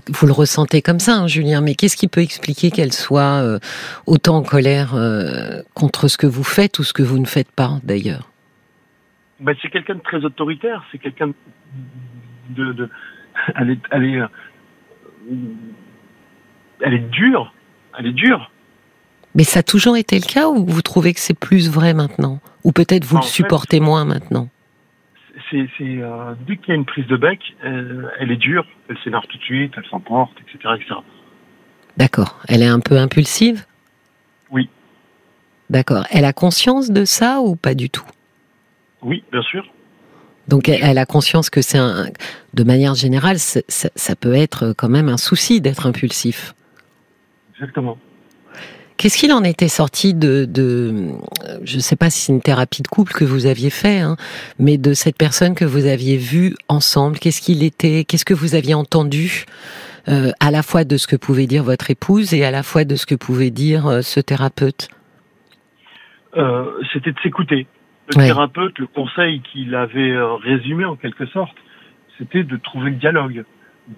vous 0.09 0.27
le 0.27 0.33
ressentez 0.33 0.83
comme 0.83 1.01
ça, 1.01 1.17
hein, 1.17 1.27
Julien, 1.27 1.61
mais 1.61 1.75
qu'est-ce 1.75 1.97
qui 1.97 2.07
peut 2.07 2.21
expliquer 2.21 2.71
qu'elle 2.71 2.93
soit 2.93 3.43
euh, 3.43 3.59
autant 4.07 4.37
en 4.37 4.43
colère 4.43 4.95
euh, 4.95 5.63
contre 5.75 6.09
ce 6.09 6.17
que 6.17 6.27
vous 6.27 6.45
faites 6.45 6.79
ou 6.79 6.85
ce 6.85 6.93
que 6.93 7.03
vous 7.03 7.19
ne 7.19 7.27
faites 7.27 7.51
pas, 7.51 7.81
d'ailleurs? 7.83 8.31
Ben, 9.41 9.55
C'est 9.61 9.71
quelqu'un 9.71 9.97
de 9.97 10.01
très 10.01 10.25
autoritaire, 10.25 10.85
c'est 10.93 10.99
quelqu'un 10.99 11.33
de, 12.51 12.73
de, 12.73 12.89
Elle 13.57 13.71
est, 13.71 13.81
elle 13.91 14.05
est, 14.05 14.21
elle 16.81 16.95
est 16.95 17.11
dure, 17.11 17.53
elle 17.99 18.07
est 18.07 18.13
dure. 18.13 18.51
Mais 19.35 19.45
ça 19.45 19.61
a 19.61 19.63
toujours 19.63 19.97
été 19.97 20.17
le 20.17 20.25
cas 20.25 20.49
ou 20.49 20.65
vous 20.65 20.83
trouvez 20.83 21.13
que 21.13 21.21
c'est 21.21 21.39
plus 21.39 21.69
vrai 21.69 21.95
maintenant? 21.95 22.41
Ou 22.63 22.71
peut-être 22.71 23.05
vous 23.05 23.17
en 23.17 23.21
le 23.21 23.27
supportez 23.27 23.79
fait, 23.79 23.85
moins 23.85 24.05
maintenant? 24.05 24.49
C'est 25.51 25.69
euh, 25.81 26.35
dès 26.47 26.57
qu'il 26.57 26.69
y 26.69 26.73
a 26.73 26.75
une 26.75 26.85
prise 26.85 27.07
de 27.07 27.17
bec, 27.17 27.41
elle, 27.63 28.11
elle 28.19 28.31
est 28.31 28.37
dure, 28.37 28.67
elle 28.89 28.99
s'énerve 29.05 29.27
tout 29.27 29.39
de 29.39 29.43
suite, 29.43 29.73
elle 29.77 29.87
s'emporte, 29.87 30.37
etc., 30.41 30.75
etc. 30.77 30.95
D'accord. 31.97 32.41
Elle 32.49 32.63
est 32.63 32.69
un 32.69 32.81
peu 32.81 32.99
impulsive? 32.99 33.65
Oui. 34.51 34.69
D'accord. 35.71 36.07
Elle 36.11 36.25
a 36.25 36.33
conscience 36.33 36.91
de 36.91 37.05
ça 37.05 37.41
ou 37.41 37.57
pas 37.57 37.75
du 37.75 37.91
tout? 37.91 38.07
Oui, 39.03 39.23
bien 39.31 39.43
sûr. 39.43 39.67
Donc 40.49 40.69
elle, 40.69 40.81
elle 40.83 40.99
a 40.99 41.07
conscience 41.07 41.51
que 41.51 41.63
c'est 41.63 41.79
un, 41.79 42.07
de 42.53 42.65
manière 42.65 42.95
générale, 42.95 43.39
ça, 43.39 43.61
ça 43.69 44.17
peut 44.17 44.35
être 44.35 44.75
quand 44.77 44.89
même 44.89 45.09
un 45.09 45.17
souci 45.17 45.61
d'être 45.61 45.87
impulsif. 45.87 46.55
Exactement. 47.55 47.99
Qu'est-ce 49.05 49.19
qu'il 49.19 49.35
en 49.35 49.45
était 49.45 49.69
sorti 49.69 50.15
de, 50.15 50.47
de 50.47 51.11
je 51.63 51.77
ne 51.77 51.81
sais 51.83 51.95
pas 51.95 52.09
si 52.09 52.21
c'est 52.21 52.33
une 52.33 52.41
thérapie 52.41 52.81
de 52.81 52.89
couple 52.89 53.13
que 53.13 53.27
vous 53.27 53.45
aviez 53.45 53.69
fait, 53.69 54.01
hein, 54.01 54.17
mais 54.59 54.79
de 54.79 54.95
cette 54.95 55.19
personne 55.19 55.55
que 55.55 55.67
vous 55.67 55.85
aviez 55.85 56.17
vue 56.17 56.55
ensemble 56.71 57.19
Qu'est-ce 57.19 57.43
qu'il 57.43 57.63
était 57.63 58.05
Qu'est-ce 58.05 58.25
que 58.25 58.33
vous 58.33 58.55
aviez 58.55 58.73
entendu 58.73 59.45
euh, 60.09 60.31
à 60.41 60.51
la 60.51 60.63
fois 60.63 60.85
de 60.85 60.97
ce 60.97 61.07
que 61.07 61.17
pouvait 61.17 61.47
dire 61.47 61.63
votre 61.63 61.91
épouse 61.91 62.33
et 62.33 62.47
à 62.47 62.51
la 62.51 62.63
fois 62.63 62.85
de 62.85 62.97
ce 62.97 63.05
que 63.05 63.15
pouvait 63.15 63.51
dire 63.51 63.87
euh, 63.87 64.01
ce 64.01 64.21
thérapeute? 64.21 64.89
Euh, 66.39 66.65
C'était 66.91 67.13
de 67.13 67.21
s'écouter. 67.23 67.67
Le 68.09 68.19
ouais. 68.19 68.29
thérapeute, 68.29 68.79
le 68.79 68.87
conseil 68.87 69.43
qu'il 69.53 69.75
avait 69.75 70.17
résumé 70.43 70.87
en 70.87 70.97
quelque 70.97 71.27
sorte, 71.27 71.55
c'était 72.17 72.43
de 72.43 72.57
trouver 72.57 72.89
le 72.89 72.97
dialogue 72.97 73.45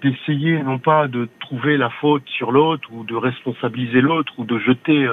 d'essayer 0.03 0.63
non 0.63 0.79
pas 0.79 1.09
de 1.09 1.29
trouver 1.41 1.77
la 1.77 1.91
faute 1.91 2.27
sur 2.27 2.51
l'autre 2.53 2.89
ou 2.93 3.05
de 3.05 3.15
responsabiliser 3.15 4.01
l'autre 4.01 4.33
ou 4.39 4.45
de 4.45 4.59
jeter 4.59 5.09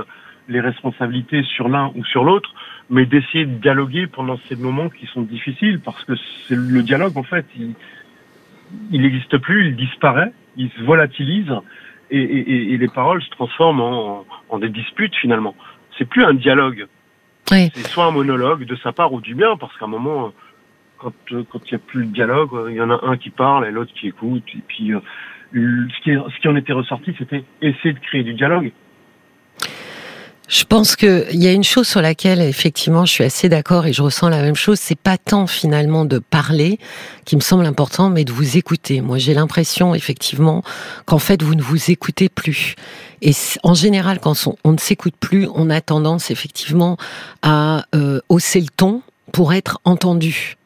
les 0.48 0.60
responsabilités 0.60 1.44
sur 1.44 1.70
l'un 1.70 1.92
ou 1.96 2.04
sur 2.06 2.24
l'autre, 2.24 2.54
mais 2.90 3.06
d'essayer 3.06 3.46
de 3.46 3.56
dialoguer 3.56 4.08
pendant 4.08 4.38
ces 4.50 4.56
moments 4.56 4.90
qui 4.90 5.06
sont 5.08 5.22
difficiles 5.22 5.80
parce 5.80 6.04
que 6.04 6.14
c'est 6.48 6.56
le 6.56 6.82
dialogue 6.82 7.18
en 7.18 7.24
fait, 7.24 7.46
il 7.58 7.76
il 8.92 9.02
n'existe 9.02 9.38
plus, 9.38 9.68
il 9.70 9.76
disparaît, 9.76 10.32
il 10.58 10.70
se 10.72 10.82
volatilise 10.82 11.52
et, 12.12 12.22
et, 12.22 12.74
et 12.74 12.78
les 12.78 12.88
paroles 12.88 13.22
se 13.22 13.30
transforment 13.30 13.82
en, 13.82 14.26
en 14.50 14.60
des 14.60 14.70
disputes 14.70 15.16
finalement. 15.16 15.56
C'est 15.98 16.06
plus 16.06 16.24
un 16.24 16.34
dialogue. 16.34 16.88
Oui. 17.52 17.70
C'est 17.74 17.88
soit 17.88 18.06
un 18.06 18.12
monologue 18.12 18.66
de 18.66 18.76
sa 18.78 18.92
part 18.92 19.14
ou 19.14 19.22
du 19.22 19.36
bien 19.36 19.58
parce 19.58 19.76
qu'à 19.78 19.86
un 19.86 19.90
moment 19.90 20.34
quand 21.04 21.44
quand 21.52 21.60
il 21.68 21.72
y 21.72 21.76
a 21.76 21.80
plus 21.80 22.06
de 22.06 22.14
dialogue, 22.14 22.50
il 22.70 22.76
y 22.76 22.82
en 22.82 22.90
a 22.90 23.00
un 23.04 23.18
qui 23.18 23.30
parle 23.30 23.68
et 23.68 23.72
l'autre 23.72 23.92
qui 23.94 24.08
écoute. 24.08 24.44
Et 24.56 24.62
puis, 24.68 24.94
euh, 24.94 25.00
ce 25.54 26.42
qui 26.42 26.48
en 26.48 26.56
était 26.56 26.74
ressorti, 26.74 27.14
c'était 27.18 27.44
essayer 27.62 27.94
de 27.94 28.00
créer 28.00 28.24
du 28.24 28.34
dialogue. 28.34 28.72
Je 30.50 30.66
pense 30.66 30.98
qu'il 30.98 31.42
y 31.42 31.48
a 31.48 31.54
une 31.54 31.64
chose 31.64 31.88
sur 31.88 32.02
laquelle 32.02 32.42
effectivement 32.42 33.06
je 33.06 33.14
suis 33.14 33.24
assez 33.24 33.48
d'accord 33.48 33.86
et 33.86 33.94
je 33.94 34.02
ressens 34.02 34.28
la 34.28 34.42
même 34.42 34.56
chose. 34.56 34.78
C'est 34.78 35.00
pas 35.00 35.18
tant 35.18 35.48
finalement 35.48 36.04
de 36.04 36.20
parler 36.20 36.80
qui 37.26 37.38
me 37.38 37.42
semble 37.42 37.66
important, 37.66 38.10
mais 38.10 38.26
de 38.26 38.32
vous 38.32 38.58
écouter. 38.58 39.00
Moi, 39.00 39.18
j'ai 39.20 39.34
l'impression 39.34 39.96
effectivement 39.96 40.62
qu'en 41.06 41.18
fait 41.18 41.42
vous 41.42 41.56
ne 41.56 41.62
vous 41.62 41.90
écoutez 41.92 42.28
plus. 42.28 42.76
Et 43.22 43.32
en 43.64 43.74
général, 43.74 44.20
quand 44.20 44.36
on, 44.66 44.74
ne 44.74 44.78
s'écoute 44.78 45.16
plus, 45.18 45.48
on 45.56 45.70
a 45.70 45.80
tendance 45.80 46.30
effectivement 46.30 46.98
à 47.42 47.86
euh, 47.96 48.20
hausser 48.28 48.60
le 48.60 48.68
ton 48.68 49.02
pour 49.32 49.54
être 49.54 49.80
entendu. 49.86 50.58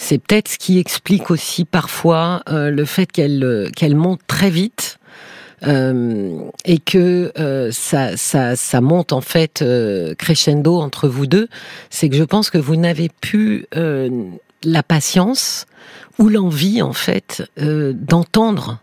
C'est 0.00 0.18
peut-être 0.18 0.48
ce 0.48 0.58
qui 0.58 0.78
explique 0.78 1.30
aussi 1.30 1.64
parfois 1.64 2.42
euh, 2.48 2.70
le 2.70 2.84
fait 2.84 3.10
qu'elle 3.10 3.42
euh, 3.42 3.68
qu'elle 3.76 3.96
monte 3.96 4.20
très 4.26 4.48
vite. 4.48 4.98
Euh, 5.66 6.38
et 6.64 6.78
que 6.78 7.32
ça, 7.72 8.80
monte 8.80 9.12
en 9.12 9.20
fait 9.20 9.64
crescendo 10.16 10.76
entre 10.76 11.08
vous 11.08 11.26
deux, 11.26 11.48
c'est 11.90 12.08
que 12.08 12.14
je 12.14 12.22
pense 12.22 12.48
que 12.48 12.58
vous 12.58 12.76
n'avez 12.76 13.08
plus 13.20 13.66
la 13.72 14.82
patience 14.84 15.66
ou 16.20 16.28
l'envie 16.28 16.80
en 16.80 16.92
fait 16.92 17.42
d'entendre 17.56 18.78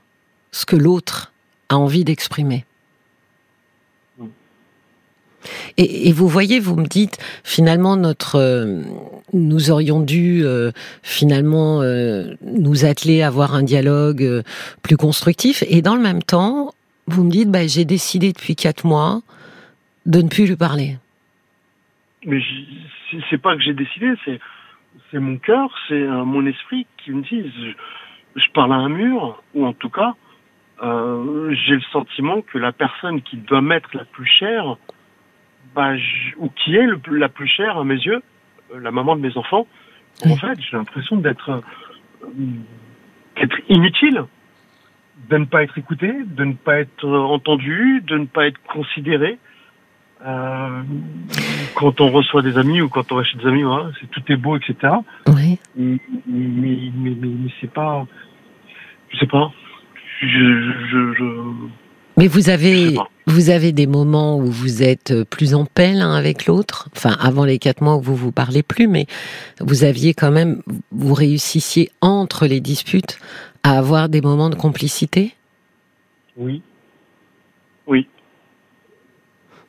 ce 0.52 0.66
que 0.66 0.76
l'autre 0.76 1.32
a 1.70 1.78
envie 1.78 2.04
d'exprimer. 2.04 2.66
Et, 5.78 6.12
vous 6.14 6.28
voyez, 6.28 6.60
vous 6.60 6.76
me 6.76 6.86
dites, 6.86 7.18
finalement, 7.44 7.98
notre, 7.98 8.36
euh, 8.36 8.82
nous 9.34 9.72
aurions 9.72 10.00
dû 10.00 10.42
euh, 10.44 10.72
finalement 11.04 11.82
euh, 11.82 12.34
nous 12.42 12.86
atteler 12.86 13.22
à 13.22 13.28
avoir 13.28 13.56
un 13.56 13.64
dialogue 13.64 14.44
plus 14.84 14.98
constructif. 14.98 15.64
Et 15.68 15.82
dans 15.82 15.96
le 15.96 16.02
même 16.02 16.24
temps, 16.24 16.72
vous 17.08 17.24
me 17.24 17.32
dites, 17.32 17.52
bah, 17.52 17.68
j'ai 17.68 17.86
décidé 17.86 18.32
depuis 18.32 18.56
quatre 18.56 18.86
mois 18.86 19.22
de 20.06 20.22
ne 20.22 20.30
plus 20.30 20.48
lui 20.48 20.56
parler. 20.56 20.98
Mais 22.26 22.42
c'est 23.30 23.38
pas 23.38 23.56
que 23.56 23.62
j'ai 23.62 23.74
décidé, 23.74 24.14
c'est 25.12 25.20
mon 25.20 25.38
cœur, 25.38 25.70
c'est 25.88 26.08
mon 26.08 26.46
esprit 26.46 26.88
qui 26.98 27.12
me 27.12 27.22
dit, 27.22 27.52
je, 27.60 28.42
je, 28.42 28.52
parle 28.54 28.74
à 28.74 28.78
un 28.78 28.90
mur, 28.90 29.44
ou 29.54 29.66
en 29.66 29.74
tout 29.74 29.90
cas, 29.90 30.16
j'ai 30.82 31.76
le 31.76 31.84
sentiment 31.92 32.42
que 32.42 32.58
la 32.58 32.72
personne 32.72 33.22
qui 33.22 33.38
doit 33.38 33.62
m'être 33.62 33.90
la 33.94 34.06
plus 34.06 34.26
chère 34.26 34.78
bah, 35.76 35.94
ou 36.38 36.50
qui 36.50 36.76
est 36.76 36.88
la 37.12 37.30
plus 37.30 37.48
chère 37.48 37.78
à 37.78 37.84
mes 37.84 37.96
yeux, 37.96 38.22
euh, 38.74 38.80
la 38.80 38.92
maman 38.92 39.16
de 39.16 39.22
mes 39.22 39.38
enfants, 39.38 39.68
en 40.26 40.36
fait, 40.38 40.58
j'ai 40.60 40.78
l'impression 40.78 41.18
d'être 41.18 41.62
euh, 42.24 43.46
inutile, 43.70 44.24
de 45.30 45.38
ne 45.38 45.46
pas 45.46 45.64
être 45.64 45.78
écouté, 45.78 46.14
de 46.26 46.46
ne 46.46 46.54
pas 46.54 46.80
être 46.80 47.08
entendu, 47.08 48.02
de 48.08 48.18
ne 48.18 48.26
pas 48.26 48.48
être 48.48 48.60
considéré. 48.64 49.38
Euh, 50.26 50.82
quand 51.76 52.00
on 52.00 52.10
reçoit 52.10 52.42
des 52.42 52.58
amis 52.58 52.82
ou 52.82 52.88
quand 52.88 53.12
on 53.12 53.16
va 53.16 53.24
chez 53.24 53.38
des 53.38 53.46
amis, 53.46 53.64
voilà, 53.64 53.92
c'est 54.00 54.10
tout 54.10 54.24
est 54.30 54.38
beau, 54.38 54.56
etc. 54.56 54.94
Oui. 55.28 55.60
Mais, 55.76 56.00
mais, 56.26 56.92
mais, 56.96 57.16
mais 57.22 57.52
c'est 57.60 57.72
pas, 57.72 58.06
je 59.10 59.18
sais 59.18 59.28
pas. 59.28 59.52
Je, 60.22 60.28
je, 60.28 61.14
je, 61.18 61.26
mais 62.18 62.28
vous 62.28 62.50
avez, 62.50 62.96
vous 63.28 63.50
avez 63.50 63.72
des 63.72 63.88
moments 63.88 64.38
où 64.38 64.46
vous 64.46 64.84
êtes 64.84 65.24
plus 65.24 65.56
en 65.56 65.66
paix 65.66 65.94
l'un 65.94 66.14
avec 66.14 66.46
l'autre? 66.46 66.90
Enfin, 66.96 67.18
avant 67.20 67.46
les 67.46 67.60
quatre 67.60 67.82
mois 67.82 67.96
où 67.96 68.02
vous 68.02 68.16
vous 68.16 68.32
parlez 68.32 68.64
plus, 68.64 68.88
mais 68.88 69.08
vous 69.60 69.84
aviez 69.84 70.14
quand 70.14 70.32
même, 70.32 70.62
vous 70.92 71.14
réussissiez 71.14 71.92
entre 72.02 72.46
les 72.46 72.60
disputes 72.60 73.18
à 73.64 73.78
avoir 73.78 74.10
des 74.10 74.22
moments 74.22 74.50
de 74.50 74.56
complicité? 74.56 75.34
Oui. 76.38 76.62
Oui. 77.88 78.08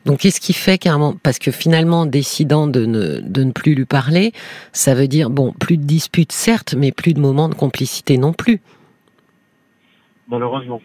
Donc, 0.05 0.21
qu'est-ce 0.21 0.41
qui 0.41 0.53
fait 0.53 0.79
qu'à 0.79 0.93
un 0.93 0.99
moment, 0.99 1.19
parce 1.21 1.39
que 1.39 1.51
finalement, 1.51 2.03
en 2.03 2.07
décidant 2.07 2.69
de 2.69 2.87
ne, 2.87 3.21
de 3.21 3.43
ne 3.43 3.51
plus 3.51 3.75
lui 3.75 3.87
parler, 3.87 4.33
ça 4.73 4.95
veut 4.95 5.09
dire, 5.09 5.31
bon, 5.31 5.53
plus 5.53 5.79
de 5.79 5.83
disputes, 5.83 6.31
certes, 6.31 6.75
mais 6.77 6.93
plus 6.93 7.13
de 7.13 7.21
moments 7.21 7.49
de 7.49 7.55
complicité 7.55 8.17
non 8.17 8.33
plus. 8.33 8.61
Malheureusement. 10.29 10.81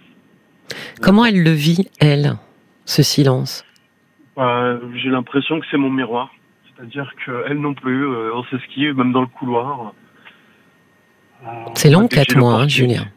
Comment 1.01 1.25
elle 1.25 1.43
le 1.43 1.51
vit, 1.51 1.87
elle, 1.99 2.37
ce 2.91 3.03
silence 3.03 3.65
bah, 4.35 4.77
J'ai 4.95 5.09
l'impression 5.09 5.59
que 5.59 5.65
c'est 5.71 5.77
mon 5.77 5.89
miroir. 5.89 6.29
C'est-à-dire 6.65 7.11
qu'elle 7.23 7.59
non 7.59 7.73
plus, 7.73 8.05
euh, 8.05 8.31
on 8.35 8.43
s'esquive, 8.45 8.95
même 8.95 9.13
dans 9.13 9.21
le 9.21 9.27
couloir. 9.27 9.93
Euh, 11.43 11.47
c'est 11.75 11.89
long, 11.89 12.07
quatre 12.07 12.35
mois, 12.35 12.55
hein, 12.55 12.67
Julien. 12.67 13.07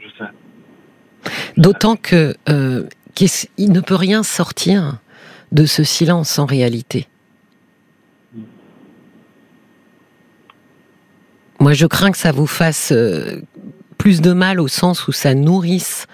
Je 0.00 0.08
sais. 0.18 1.30
D'autant 1.56 1.96
que 1.96 2.34
euh, 2.48 2.88
il 3.56 3.72
ne 3.72 3.80
peut 3.80 3.94
rien 3.94 4.22
sortir 4.22 4.98
de 5.52 5.64
ce 5.64 5.84
silence 5.84 6.38
en 6.38 6.46
réalité. 6.46 7.06
Moi, 11.60 11.72
je 11.72 11.86
crains 11.86 12.10
que 12.10 12.18
ça 12.18 12.32
vous 12.32 12.46
fasse 12.46 12.92
plus 13.96 14.20
de 14.20 14.32
mal 14.32 14.60
au 14.60 14.68
sens 14.68 15.08
où 15.08 15.12
ça 15.12 15.34
nourrisse 15.34 16.06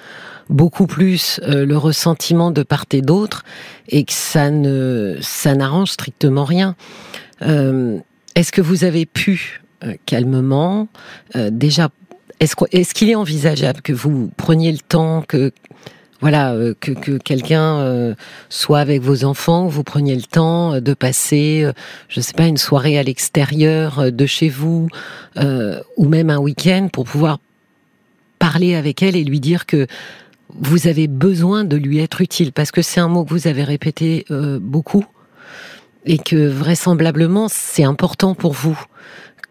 beaucoup 0.53 0.87
plus 0.87 1.41
euh, 1.43 1.65
le 1.67 1.77
ressentiment 1.77 2.51
de 2.51 2.63
part 2.63 2.85
et 2.93 3.03
d'autre 3.03 3.45
et 3.89 4.05
que 4.05 4.13
ça 4.13 4.51
ne 4.51 5.17
ça 5.21 5.55
n'arrange 5.55 5.91
strictement 5.91 6.45
rien. 6.45 6.77
Euh, 7.43 7.99
est-ce 8.35 8.53
que 8.53 8.61
vous 8.61 8.85
avez 8.85 9.07
pu 9.07 9.63
euh, 9.85 9.95
calmement 10.07 10.89
déjà 11.35 11.89
est-ce 12.41 12.55
est-ce 12.73 12.95
qu'il 12.95 13.11
est 13.11 13.15
envisageable 13.15 13.83
que 13.83 13.93
vous 13.93 14.31
preniez 14.37 14.73
le 14.73 14.79
temps 14.79 15.23
que 15.27 15.53
voilà 16.21 16.55
que, 16.79 16.93
que 16.93 17.19
quelqu'un 17.19 18.15
soit 18.49 18.79
avec 18.79 19.03
vos 19.03 19.25
enfants, 19.25 19.67
vous 19.67 19.83
preniez 19.83 20.15
le 20.15 20.23
temps 20.23 20.81
de 20.81 20.95
passer, 20.95 21.69
je 22.09 22.21
sais 22.21 22.33
pas, 22.33 22.47
une 22.47 22.59
soirée 22.59 22.97
à 22.97 23.03
l'extérieur 23.03 24.13
de 24.13 24.27
chez 24.27 24.49
vous 24.49 24.87
ou 25.37 26.09
même 26.09 26.31
un 26.31 26.39
week-end 26.39 26.89
pour 26.93 27.07
pouvoir 27.07 27.39
parler 28.39 28.77
avec 28.77 29.03
elle 29.03 29.17
et 29.17 29.25
lui 29.25 29.41
dire 29.41 29.67
que 29.67 29.89
vous 30.55 30.87
avez 30.87 31.09
besoin 31.09 31.65
de 31.65 31.77
lui 31.77 31.99
être 31.99 32.21
utile 32.21 32.53
parce 32.53 32.71
que 32.71 32.83
c'est 32.83 33.01
un 33.01 33.09
mot 33.09 33.25
que 33.25 33.31
vous 33.31 33.47
avez 33.47 33.65
répété 33.65 34.25
euh, 34.31 34.59
beaucoup 34.61 35.05
et 36.05 36.19
que 36.19 36.49
vraisemblablement 36.49 37.49
c'est 37.49 37.85
important 37.85 38.35
pour 38.35 38.53
vous 38.53 38.79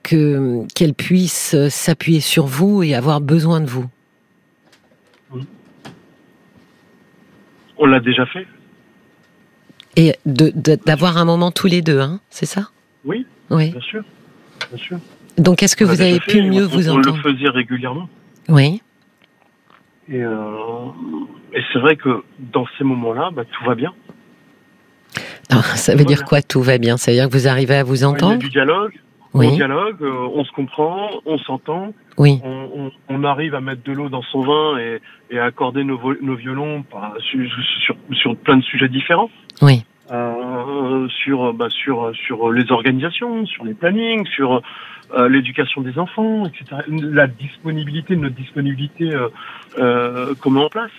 que 0.03 0.65
qu'elle 0.73 0.93
puisse 0.93 1.55
s'appuyer 1.69 2.19
sur 2.19 2.45
vous 2.47 2.83
et 2.83 2.95
avoir 2.95 3.21
besoin 3.21 3.61
de 3.61 3.67
vous. 3.67 3.85
On 7.77 7.85
l'a 7.85 7.99
déjà 7.99 8.25
fait. 8.27 8.45
Et 9.95 10.15
d'avoir 10.25 11.17
un 11.17 11.25
moment 11.25 11.51
tous 11.51 11.67
les 11.67 11.81
deux, 11.81 11.99
hein, 11.99 12.19
c'est 12.29 12.45
ça? 12.45 12.69
Oui. 13.03 13.25
Oui. 13.49 13.71
Bien 13.71 13.81
sûr. 13.81 14.03
Bien 14.71 14.83
sûr. 14.83 14.99
Donc 15.37 15.63
est-ce 15.63 15.75
que 15.75 15.83
vous 15.83 16.01
avez 16.01 16.19
pu 16.19 16.43
mieux 16.43 16.63
vous 16.63 16.89
entendre 16.89 17.19
On 17.23 17.27
le 17.27 17.35
faisait 17.35 17.49
régulièrement. 17.49 18.07
Oui. 18.49 18.81
Et, 20.11 20.21
euh, 20.21 20.35
et 21.53 21.61
c'est 21.71 21.79
vrai 21.79 21.95
que 21.95 22.23
dans 22.39 22.65
ces 22.77 22.83
moments-là, 22.83 23.29
bah, 23.33 23.43
tout 23.45 23.63
va 23.63 23.75
bien. 23.75 23.93
Alors, 25.49 25.63
ça 25.63 25.95
veut 25.95 26.03
dire 26.03 26.25
quoi 26.25 26.41
tout 26.41 26.61
va 26.61 26.77
bien? 26.77 26.97
Ça 26.97 27.11
veut 27.11 27.17
dire 27.17 27.27
que 27.29 27.33
vous 27.33 27.47
arrivez 27.47 27.75
à 27.75 27.83
vous 27.83 28.03
entendre 28.03 28.33
Il 28.33 28.35
y 28.35 28.45
a 28.45 28.47
du 28.47 28.49
dialogue. 28.49 28.93
Oui. 29.33 29.47
On 29.49 29.55
dialogue, 29.55 29.95
euh, 30.01 30.27
on 30.35 30.43
se 30.43 30.51
comprend, 30.51 31.09
on 31.25 31.37
s'entend. 31.37 31.93
Oui. 32.17 32.41
On, 32.43 32.69
on, 32.75 32.91
on, 33.07 33.23
arrive 33.23 33.55
à 33.55 33.61
mettre 33.61 33.81
de 33.83 33.93
l'eau 33.93 34.09
dans 34.09 34.23
son 34.23 34.41
vin 34.41 34.77
et, 34.77 34.99
et 35.29 35.39
à 35.39 35.45
accorder 35.45 35.85
nos, 35.85 35.97
nos 36.21 36.35
violons 36.35 36.83
par, 36.83 37.13
sur, 37.19 37.39
sur, 37.85 37.95
sur, 38.11 38.35
plein 38.35 38.57
de 38.57 38.63
sujets 38.63 38.89
différents. 38.89 39.29
Oui. 39.61 39.85
Euh, 40.11 41.07
sur, 41.23 41.53
bah, 41.53 41.69
sur, 41.69 42.11
sur 42.13 42.51
les 42.51 42.69
organisations, 42.73 43.45
sur 43.45 43.63
les 43.63 43.73
plannings, 43.73 44.25
sur 44.27 44.61
euh, 45.13 45.29
l'éducation 45.29 45.81
des 45.81 45.97
enfants, 45.97 46.45
etc. 46.45 46.81
La 46.87 47.27
disponibilité, 47.27 48.15
notre 48.15 48.35
disponibilité, 48.35 49.13
euh, 49.13 49.27
euh, 49.77 50.33
comment 50.39 50.65
en 50.65 50.69
place 50.69 50.91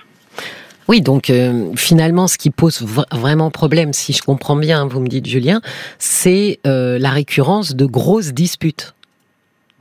oui, 0.88 1.00
donc 1.00 1.30
euh, 1.30 1.74
finalement, 1.76 2.26
ce 2.26 2.36
qui 2.36 2.50
pose 2.50 2.82
vraiment 3.12 3.50
problème, 3.50 3.92
si 3.92 4.12
je 4.12 4.22
comprends 4.22 4.56
bien, 4.56 4.86
vous 4.86 5.00
me 5.00 5.06
dites 5.06 5.26
Julien, 5.26 5.60
c'est 5.98 6.58
euh, 6.66 6.98
la 6.98 7.10
récurrence 7.10 7.76
de 7.76 7.86
grosses 7.86 8.32
disputes. 8.32 8.94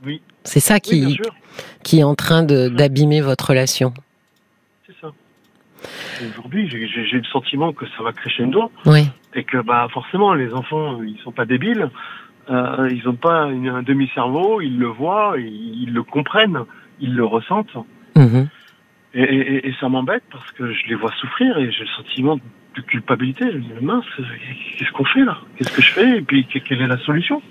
Oui. 0.04 0.22
C'est 0.44 0.60
ça 0.60 0.80
qui, 0.80 1.18
qui 1.82 2.00
est 2.00 2.04
en 2.04 2.14
train 2.14 2.42
d'abîmer 2.42 3.20
votre 3.20 3.48
relation. 3.48 3.92
C'est 4.86 4.94
ça. 5.00 5.12
Aujourd'hui, 6.30 6.68
j'ai 6.68 7.18
le 7.18 7.24
sentiment 7.24 7.72
que 7.72 7.84
ça 7.96 8.02
va 8.02 8.12
crescendo. 8.12 8.70
Oui. 8.86 9.08
Et 9.34 9.44
que 9.44 9.58
bah 9.58 9.88
forcément, 9.92 10.34
les 10.34 10.52
enfants, 10.52 11.02
ils 11.02 11.18
sont 11.22 11.32
pas 11.32 11.46
débiles. 11.46 11.90
Euh, 12.50 12.88
ils 12.90 13.04
n'ont 13.04 13.14
pas 13.14 13.44
un 13.44 13.82
demi-cerveau, 13.82 14.60
ils 14.60 14.78
le 14.78 14.88
voient, 14.88 15.34
ils, 15.38 15.92
le 15.92 16.02
comprennent, 16.02 16.64
ils 17.00 17.14
le 17.14 17.24
ressentent. 17.24 17.76
Mhm. 18.16 18.48
Et, 19.14 19.22
et, 19.22 19.68
et, 19.68 19.74
ça 19.78 19.88
m'embête 19.88 20.24
parce 20.30 20.50
que 20.52 20.72
je 20.72 20.86
les 20.88 20.94
vois 20.94 21.12
souffrir 21.20 21.58
et 21.58 21.70
j'ai 21.70 21.84
le 21.84 21.90
sentiment 21.90 22.36
de 22.36 22.80
culpabilité. 22.80 23.44
Je 23.50 23.58
me 23.58 23.62
dis, 23.62 23.84
mince, 23.84 24.04
qu'est-ce 24.78 24.90
qu'on 24.92 25.04
fait 25.04 25.24
là? 25.24 25.38
Qu'est-ce 25.56 25.72
que 25.72 25.82
je 25.82 25.92
fais? 25.92 26.18
Et 26.18 26.22
puis, 26.22 26.46
quelle 26.46 26.80
est 26.80 26.86
la 26.86 26.98
solution? 26.98 27.42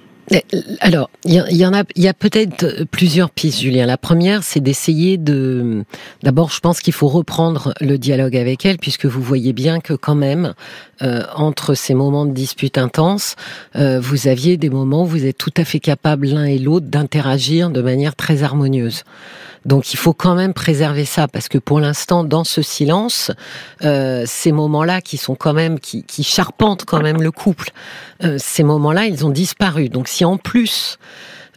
Alors, 0.79 1.09
il 1.25 1.33
y, 1.33 1.65
en 1.65 1.73
a, 1.73 1.83
il 1.95 2.03
y 2.03 2.07
a 2.07 2.13
peut-être 2.13 2.85
plusieurs 2.89 3.29
pistes, 3.29 3.59
Julien. 3.59 3.85
La 3.85 3.97
première, 3.97 4.43
c'est 4.43 4.59
d'essayer 4.59 5.17
de. 5.17 5.83
D'abord, 6.23 6.51
je 6.51 6.59
pense 6.59 6.79
qu'il 6.79 6.93
faut 6.93 7.07
reprendre 7.07 7.73
le 7.81 7.97
dialogue 7.97 8.37
avec 8.37 8.65
elle, 8.65 8.77
puisque 8.77 9.05
vous 9.05 9.21
voyez 9.21 9.51
bien 9.51 9.79
que 9.79 9.93
quand 9.93 10.15
même, 10.15 10.53
euh, 11.01 11.23
entre 11.35 11.73
ces 11.73 11.93
moments 11.93 12.25
de 12.25 12.31
dispute 12.31 12.77
intense, 12.77 13.35
euh, 13.75 13.99
vous 13.99 14.27
aviez 14.27 14.57
des 14.57 14.69
moments 14.69 15.03
où 15.03 15.07
vous 15.07 15.25
êtes 15.25 15.37
tout 15.37 15.53
à 15.57 15.65
fait 15.65 15.79
capable 15.79 16.27
l'un 16.27 16.45
et 16.45 16.59
l'autre 16.59 16.87
d'interagir 16.87 17.69
de 17.69 17.81
manière 17.81 18.15
très 18.15 18.43
harmonieuse. 18.43 19.03
Donc 19.65 19.93
il 19.93 19.97
faut 19.97 20.13
quand 20.13 20.33
même 20.33 20.53
préserver 20.53 21.05
ça 21.05 21.27
parce 21.27 21.47
que 21.47 21.57
pour 21.57 21.79
l'instant, 21.79 22.23
dans 22.23 22.43
ce 22.43 22.61
silence, 22.61 23.31
euh, 23.83 24.23
ces 24.25 24.51
moments-là 24.51 25.01
qui 25.01 25.17
sont 25.17 25.35
quand 25.35 25.53
même 25.53 25.79
qui, 25.79 26.03
qui 26.03 26.23
charpentent 26.23 26.85
quand 26.85 27.01
même 27.01 27.21
le 27.21 27.31
couple, 27.31 27.71
euh, 28.23 28.37
ces 28.39 28.63
moments-là, 28.63 29.05
ils 29.05 29.25
ont 29.25 29.29
disparu. 29.29 29.89
Donc 29.89 30.07
si 30.11 30.25
en 30.25 30.37
plus 30.37 30.99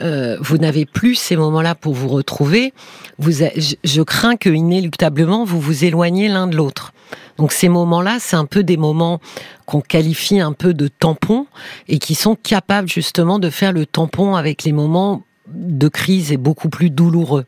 euh, 0.00 0.36
vous 0.40 0.58
n'avez 0.58 0.86
plus 0.86 1.16
ces 1.16 1.36
moments-là 1.36 1.74
pour 1.74 1.94
vous 1.94 2.08
retrouver, 2.08 2.72
je 3.18 4.02
crains 4.02 4.36
que 4.36 4.48
inéluctablement 4.48 5.44
vous 5.44 5.60
vous 5.60 5.84
éloignez 5.84 6.28
l'un 6.28 6.46
de 6.46 6.56
l'autre. 6.56 6.92
Donc 7.36 7.52
ces 7.52 7.68
moments-là, 7.68 8.18
c'est 8.20 8.36
un 8.36 8.44
peu 8.44 8.62
des 8.62 8.76
moments 8.76 9.20
qu'on 9.66 9.80
qualifie 9.80 10.40
un 10.40 10.52
peu 10.52 10.72
de 10.72 10.88
tampons 10.88 11.46
et 11.88 11.98
qui 11.98 12.14
sont 12.14 12.36
capables 12.36 12.88
justement 12.88 13.38
de 13.38 13.50
faire 13.50 13.72
le 13.72 13.86
tampon 13.86 14.36
avec 14.36 14.62
les 14.62 14.72
moments 14.72 15.22
de 15.48 15.88
crise 15.88 16.32
et 16.32 16.36
beaucoup 16.36 16.68
plus 16.68 16.90
douloureux. 16.90 17.44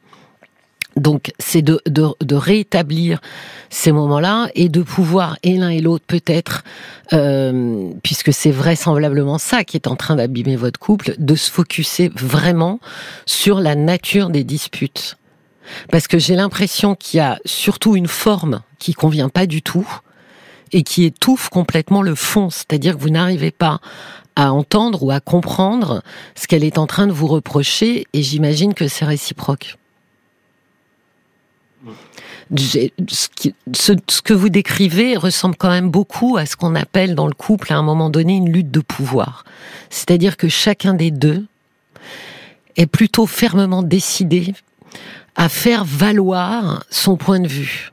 Donc, 0.96 1.32
c'est 1.38 1.60
de, 1.60 1.80
de, 1.86 2.34
rétablir 2.34 3.20
ces 3.68 3.92
moments-là 3.92 4.48
et 4.54 4.70
de 4.70 4.82
pouvoir, 4.82 5.36
et 5.42 5.56
l'un 5.56 5.68
et 5.68 5.80
l'autre 5.80 6.04
peut-être, 6.06 6.64
euh, 7.12 7.90
puisque 8.02 8.32
c'est 8.32 8.50
vraisemblablement 8.50 9.36
ça 9.36 9.62
qui 9.62 9.76
est 9.76 9.88
en 9.88 9.96
train 9.96 10.16
d'abîmer 10.16 10.56
votre 10.56 10.80
couple, 10.80 11.14
de 11.18 11.34
se 11.34 11.50
focuser 11.50 12.10
vraiment 12.14 12.80
sur 13.26 13.60
la 13.60 13.74
nature 13.74 14.30
des 14.30 14.42
disputes. 14.42 15.18
Parce 15.90 16.08
que 16.08 16.18
j'ai 16.18 16.34
l'impression 16.34 16.94
qu'il 16.94 17.18
y 17.18 17.20
a 17.20 17.38
surtout 17.44 17.94
une 17.94 18.08
forme 18.08 18.62
qui 18.78 18.94
convient 18.94 19.28
pas 19.28 19.46
du 19.46 19.60
tout 19.60 19.86
et 20.72 20.82
qui 20.82 21.04
étouffe 21.04 21.50
complètement 21.50 22.02
le 22.02 22.14
fond, 22.14 22.48
c'est-à-dire 22.48 22.96
que 22.96 23.02
vous 23.02 23.10
n'arrivez 23.10 23.50
pas 23.50 23.80
à 24.34 24.52
entendre 24.52 25.02
ou 25.02 25.10
à 25.10 25.20
comprendre 25.20 26.02
ce 26.34 26.46
qu'elle 26.46 26.64
est 26.64 26.78
en 26.78 26.86
train 26.86 27.06
de 27.06 27.12
vous 27.12 27.26
reprocher 27.26 28.06
et 28.12 28.22
j'imagine 28.22 28.72
que 28.72 28.88
c'est 28.88 29.04
réciproque 29.04 29.76
ce, 32.56 34.20
que 34.22 34.34
vous 34.34 34.48
décrivez 34.48 35.16
ressemble 35.16 35.56
quand 35.56 35.70
même 35.70 35.90
beaucoup 35.90 36.36
à 36.36 36.46
ce 36.46 36.56
qu'on 36.56 36.74
appelle 36.74 37.14
dans 37.14 37.26
le 37.26 37.34
couple 37.34 37.72
à 37.72 37.76
un 37.76 37.82
moment 37.82 38.10
donné 38.10 38.36
une 38.36 38.50
lutte 38.50 38.70
de 38.70 38.80
pouvoir. 38.80 39.44
C'est-à-dire 39.90 40.36
que 40.36 40.48
chacun 40.48 40.94
des 40.94 41.10
deux 41.10 41.44
est 42.76 42.86
plutôt 42.86 43.26
fermement 43.26 43.82
décidé 43.82 44.54
à 45.34 45.48
faire 45.48 45.84
valoir 45.84 46.84
son 46.90 47.16
point 47.16 47.40
de 47.40 47.48
vue. 47.48 47.92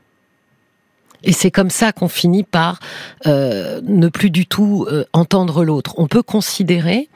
Et 1.24 1.32
c'est 1.32 1.50
comme 1.50 1.70
ça 1.70 1.92
qu'on 1.92 2.08
finit 2.08 2.44
par 2.44 2.80
euh, 3.26 3.80
ne 3.84 4.08
plus 4.08 4.30
du 4.30 4.46
tout 4.46 4.86
euh, 4.90 5.04
entendre 5.12 5.64
l'autre. 5.64 5.94
On 5.96 6.06
peut 6.06 6.22
considérer 6.22 7.08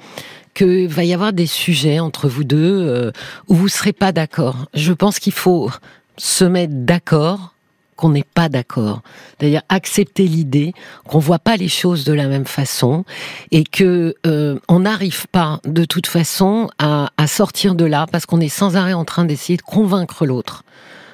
qu'il 0.54 0.88
va 0.88 1.04
y 1.04 1.12
avoir 1.12 1.32
des 1.32 1.46
sujets 1.46 2.00
entre 2.00 2.28
vous 2.28 2.44
deux 2.44 2.86
euh, 2.86 3.12
où 3.48 3.54
vous 3.54 3.68
serez 3.68 3.92
pas 3.92 4.12
d'accord. 4.12 4.66
Je 4.74 4.92
pense 4.92 5.18
qu'il 5.18 5.34
faut 5.34 5.70
se 6.18 6.44
mettre 6.44 6.74
d'accord 6.74 7.54
qu'on 7.96 8.10
n'est 8.10 8.26
pas 8.34 8.48
d'accord. 8.48 9.02
C'est-à-dire 9.38 9.62
accepter 9.68 10.28
l'idée 10.28 10.72
qu'on 11.08 11.18
voit 11.18 11.40
pas 11.40 11.56
les 11.56 11.68
choses 11.68 12.04
de 12.04 12.12
la 12.12 12.28
même 12.28 12.46
façon 12.46 13.04
et 13.50 13.64
que 13.64 14.14
euh, 14.24 14.58
on 14.68 14.80
n'arrive 14.80 15.26
pas 15.28 15.60
de 15.64 15.84
toute 15.84 16.06
façon 16.06 16.70
à, 16.78 17.10
à 17.16 17.26
sortir 17.26 17.74
de 17.74 17.84
là 17.84 18.06
parce 18.10 18.24
qu'on 18.24 18.40
est 18.40 18.48
sans 18.48 18.76
arrêt 18.76 18.92
en 18.92 19.04
train 19.04 19.24
d'essayer 19.24 19.56
de 19.56 19.62
convaincre 19.62 20.26
l'autre 20.26 20.62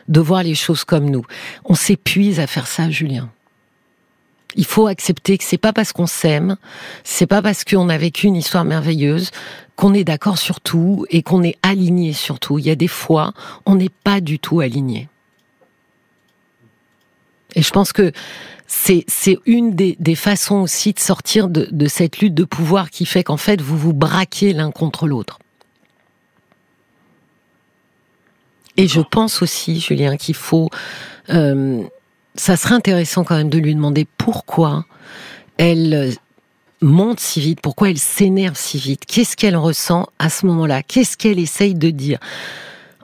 de 0.08 0.20
voir 0.20 0.42
les 0.42 0.54
choses 0.54 0.84
comme 0.84 1.08
nous. 1.08 1.24
On 1.64 1.74
s'épuise 1.74 2.40
à 2.40 2.46
faire 2.46 2.66
ça, 2.66 2.90
Julien. 2.90 3.30
Il 4.56 4.66
faut 4.66 4.86
accepter 4.86 5.36
que 5.36 5.44
c'est 5.44 5.58
pas 5.58 5.72
parce 5.72 5.92
qu'on 5.92 6.06
s'aime, 6.06 6.56
c'est 7.02 7.26
pas 7.26 7.42
parce 7.42 7.64
qu'on 7.64 7.88
a 7.88 7.98
vécu 7.98 8.26
une 8.28 8.36
histoire 8.36 8.64
merveilleuse 8.64 9.30
qu'on 9.76 9.94
est 9.94 10.04
d'accord 10.04 10.38
sur 10.38 10.60
tout 10.60 11.06
et 11.10 11.22
qu'on 11.22 11.42
est 11.42 11.56
aligné 11.62 12.12
sur 12.12 12.38
tout. 12.38 12.58
Il 12.58 12.64
y 12.64 12.70
a 12.70 12.76
des 12.76 12.88
fois, 12.88 13.32
on 13.66 13.74
n'est 13.74 13.90
pas 13.90 14.20
du 14.20 14.38
tout 14.38 14.60
aligné. 14.60 15.08
Et 17.54 17.62
je 17.62 17.70
pense 17.70 17.92
que 17.92 18.12
c'est 18.66 19.04
une 19.46 19.74
des, 19.74 20.14
façons 20.14 20.56
aussi 20.56 20.92
de 20.92 20.98
sortir 20.98 21.48
de, 21.48 21.86
cette 21.86 22.18
lutte 22.18 22.34
de 22.34 22.44
pouvoir 22.44 22.90
qui 22.90 23.06
fait 23.06 23.22
qu'en 23.22 23.36
fait 23.36 23.60
vous 23.60 23.78
vous 23.78 23.92
braquez 23.92 24.52
l'un 24.52 24.70
contre 24.70 25.06
l'autre. 25.06 25.38
Et 28.76 28.88
je 28.88 29.00
pense 29.00 29.40
aussi, 29.40 29.78
Julien, 29.78 30.16
qu'il 30.16 30.34
faut 30.34 30.68
euh, 31.30 31.84
ça 32.34 32.56
serait 32.56 32.74
intéressant 32.74 33.24
quand 33.24 33.36
même 33.36 33.50
de 33.50 33.58
lui 33.58 33.74
demander 33.74 34.06
pourquoi 34.18 34.84
elle 35.56 36.14
monte 36.84 37.20
si 37.20 37.40
vite, 37.40 37.60
pourquoi 37.60 37.90
elle 37.90 37.98
s'énerve 37.98 38.56
si 38.56 38.78
vite, 38.78 39.04
qu'est-ce 39.06 39.36
qu'elle 39.36 39.56
ressent 39.56 40.08
à 40.18 40.30
ce 40.30 40.46
moment-là, 40.46 40.82
qu'est-ce 40.82 41.16
qu'elle 41.16 41.38
essaye 41.38 41.74
de 41.74 41.90
dire. 41.90 42.18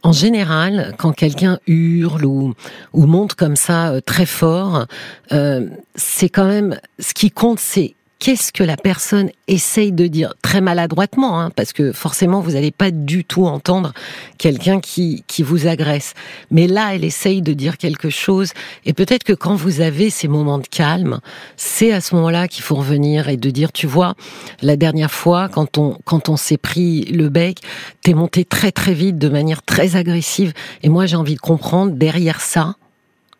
En 0.02 0.12
général, 0.12 0.94
quand 0.96 1.12
quelqu'un 1.12 1.58
hurle 1.66 2.24
ou, 2.24 2.54
monte 2.94 3.34
comme 3.34 3.56
ça 3.56 3.90
euh, 3.90 4.00
très 4.00 4.24
fort, 4.24 4.86
euh, 5.32 5.68
c'est 5.94 6.30
quand 6.30 6.46
même 6.46 6.80
ce 6.98 7.12
qui 7.12 7.30
compte, 7.30 7.60
c'est 7.60 7.94
qu'est-ce 8.20 8.52
que 8.52 8.62
la 8.62 8.76
personne 8.76 9.30
essaye 9.48 9.92
de 9.92 10.06
dire 10.06 10.34
très 10.42 10.60
maladroitement, 10.60 11.40
hein, 11.40 11.50
parce 11.56 11.72
que 11.72 11.90
forcément 11.90 12.40
vous 12.40 12.52
n'allez 12.52 12.70
pas 12.70 12.90
du 12.90 13.24
tout 13.24 13.46
entendre 13.46 13.92
quelqu'un 14.38 14.78
qui, 14.78 15.24
qui 15.26 15.42
vous 15.42 15.66
agresse. 15.66 16.12
Mais 16.50 16.68
là, 16.68 16.94
elle 16.94 17.02
essaye 17.02 17.42
de 17.42 17.54
dire 17.54 17.78
quelque 17.78 18.10
chose, 18.10 18.52
et 18.84 18.92
peut-être 18.92 19.24
que 19.24 19.32
quand 19.32 19.56
vous 19.56 19.80
avez 19.80 20.10
ces 20.10 20.28
moments 20.28 20.58
de 20.58 20.66
calme, 20.66 21.20
c'est 21.56 21.92
à 21.92 22.00
ce 22.00 22.14
moment-là 22.14 22.46
qu'il 22.46 22.62
faut 22.62 22.76
revenir 22.76 23.28
et 23.28 23.38
de 23.38 23.50
dire, 23.50 23.72
tu 23.72 23.86
vois, 23.86 24.14
la 24.60 24.76
dernière 24.76 25.10
fois, 25.10 25.48
quand 25.48 25.78
on, 25.78 25.98
quand 26.04 26.28
on 26.28 26.36
s'est 26.36 26.58
pris 26.58 27.06
le 27.06 27.30
bec, 27.30 27.60
t'es 28.02 28.14
monté 28.14 28.44
très 28.44 28.70
très 28.70 28.92
vite, 28.92 29.18
de 29.18 29.30
manière 29.30 29.62
très 29.62 29.96
agressive, 29.96 30.52
et 30.82 30.90
moi 30.90 31.06
j'ai 31.06 31.16
envie 31.16 31.36
de 31.36 31.40
comprendre 31.40 31.92
derrière 31.92 32.42
ça, 32.42 32.76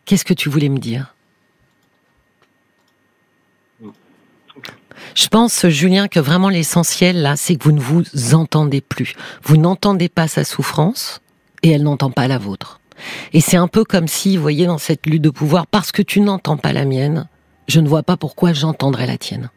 qu'est-ce 0.05 0.25
que 0.25 0.33
tu 0.33 0.49
voulais 0.49 0.69
me 0.69 0.79
dire? 0.79 1.13
Je 5.15 5.27
pense, 5.27 5.67
Julien, 5.67 6.07
que 6.07 6.19
vraiment 6.19 6.49
l'essentiel 6.49 7.21
là, 7.21 7.35
c'est 7.35 7.55
que 7.55 7.63
vous 7.63 7.71
ne 7.71 7.79
vous 7.79 8.33
entendez 8.33 8.81
plus. 8.81 9.15
Vous 9.43 9.57
n'entendez 9.57 10.09
pas 10.09 10.27
sa 10.27 10.43
souffrance 10.43 11.21
et 11.63 11.71
elle 11.71 11.83
n'entend 11.83 12.11
pas 12.11 12.27
la 12.27 12.37
vôtre. 12.37 12.79
Et 13.33 13.41
c'est 13.41 13.57
un 13.57 13.67
peu 13.67 13.83
comme 13.83 14.07
si, 14.07 14.35
vous 14.35 14.41
voyez, 14.41 14.65
dans 14.65 14.77
cette 14.77 15.05
lutte 15.05 15.23
de 15.23 15.29
pouvoir, 15.29 15.67
parce 15.67 15.91
que 15.91 16.01
tu 16.01 16.21
n'entends 16.21 16.57
pas 16.57 16.73
la 16.73 16.85
mienne, 16.85 17.27
je 17.67 17.79
ne 17.79 17.87
vois 17.87 18.03
pas 18.03 18.17
pourquoi 18.17 18.53
j'entendrais 18.53 19.07
la 19.07 19.17
tienne. 19.17 19.49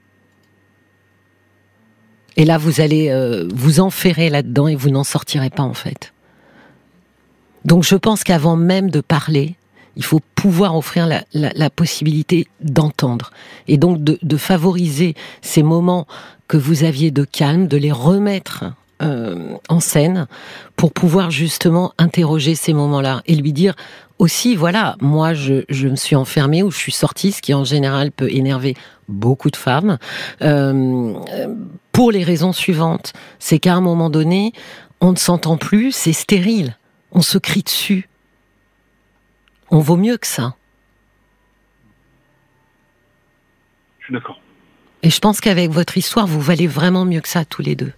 Et 2.37 2.45
là, 2.45 2.59
vous 2.59 2.81
allez 2.81 3.11
euh, 3.11 3.49
vous 3.55 3.81
enferrer 3.81 4.29
là-dedans 4.29 4.67
et 4.67 4.75
vous 4.75 4.91
n'en 4.91 5.05
sortirez 5.05 5.51
pas 5.51 5.63
en 5.63 5.75
fait. 5.75 6.13
Donc 7.65 7.85
je 7.85 7.95
pense 7.95 8.25
qu'avant 8.25 8.57
même 8.57 8.91
de 8.91 9.01
parler, 9.01 9.57
il 9.97 10.05
faut 10.05 10.21
pouvoir 10.35 10.77
offrir 10.77 11.09
la, 11.33 11.71
possibilité 11.71 12.47
d'entendre. 12.61 13.31
Et 13.69 13.77
donc 13.77 14.03
de, 14.03 14.37
favoriser 14.37 15.15
ces 15.43 15.63
moments 15.63 16.07
que 16.49 16.57
vous 16.57 16.85
aviez 16.85 17.11
de 17.11 17.25
calme, 17.25 17.69
de 17.69 17.77
les 17.77 17.93
remettre 17.93 18.65
euh, 19.03 19.55
en 19.69 19.81
scène 19.81 20.27
pour 20.77 20.93
pouvoir 20.93 21.31
justement 21.31 21.93
interroger 21.99 22.55
ces 22.55 22.73
moments-là 22.73 23.23
et 23.27 23.35
lui 23.35 23.53
dire 23.53 23.75
aussi, 24.19 24.55
voilà, 24.55 24.97
moi 25.01 25.35
je, 25.35 25.89
me 25.89 25.97
suis 25.97 26.15
enfermée 26.15 26.63
ou 26.63 26.71
je 26.71 26.79
suis 26.79 26.93
sortie, 26.93 27.33
ce 27.33 27.43
qui 27.43 27.55
en 27.55 27.65
général 27.65 28.13
peut 28.13 28.31
énerver 28.31 28.75
beaucoup 29.09 29.51
de 29.51 29.57
femmes, 29.57 29.99
euh, 30.43 31.15
pour 31.93 32.13
les 32.13 32.23
raisons 32.23 32.53
suivantes. 32.53 33.13
C'est 33.39 33.59
qu'à 33.59 33.75
un 33.75 33.81
moment 33.81 34.11
donné, 34.11 34.53
on 35.01 35.13
ne 35.13 35.17
s'entend 35.17 35.57
plus, 35.57 35.93
c'est 35.93 36.13
stérile, 36.13 36.77
on 37.13 37.23
se 37.23 37.39
crie 37.39 37.63
dessus 37.63 38.09
on 39.71 39.81
vaut 39.81 39.97
mieux 39.97 40.17
que 40.17 40.27
ça. 40.27 40.55
Je 44.01 44.07
suis 44.07 44.15
d'accord. 44.15 44.41
Et 45.03 45.11
je 45.11 45.19
pense 45.19 45.41
qu'avec 45.41 45.71
votre 45.71 45.97
histoire, 45.99 46.27
vous 46.27 46.41
valez 46.41 46.67
vraiment 46.67 47.05
mieux 47.05 47.21
que 47.21 47.29
ça 47.29 47.45
tous 47.45 47.63
les 47.63 47.77
deux. 47.77 47.93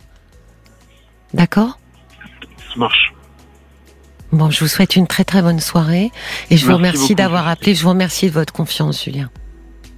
D'accord? 1.34 1.78
Ça 2.68 2.76
marche. 2.76 3.12
Bon, 4.32 4.50
je 4.50 4.60
vous 4.60 4.68
souhaite 4.68 4.96
une 4.96 5.06
très 5.06 5.24
très 5.24 5.40
bonne 5.40 5.60
soirée 5.60 6.10
et 6.50 6.56
je 6.56 6.66
vous 6.66 6.74
remercie 6.74 7.14
d'avoir 7.14 7.46
appelé. 7.46 7.74
Je 7.74 7.82
vous 7.82 7.90
remercie 7.90 8.26
de 8.26 8.32
votre 8.32 8.52
confiance, 8.52 9.04
Julien. 9.04 9.30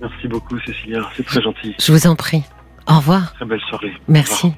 Merci 0.01 0.29
beaucoup, 0.29 0.59
Cécilia. 0.61 1.01
C'est 1.17 1.25
très 1.25 1.43
gentil. 1.43 1.75
Je 1.81 1.93
vous 1.93 2.07
en 2.07 2.15
prie. 2.15 2.43
Au 2.87 2.97
revoir. 2.97 3.33
Très 3.35 3.47
belle 3.47 3.61
soirée. 3.69 3.93
Merci. 4.07 4.53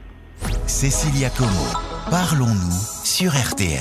Cécilia 0.67 1.31
Como, 1.31 1.51
parlons-nous 2.11 3.05
sur 3.05 3.33
RTL. 3.33 3.81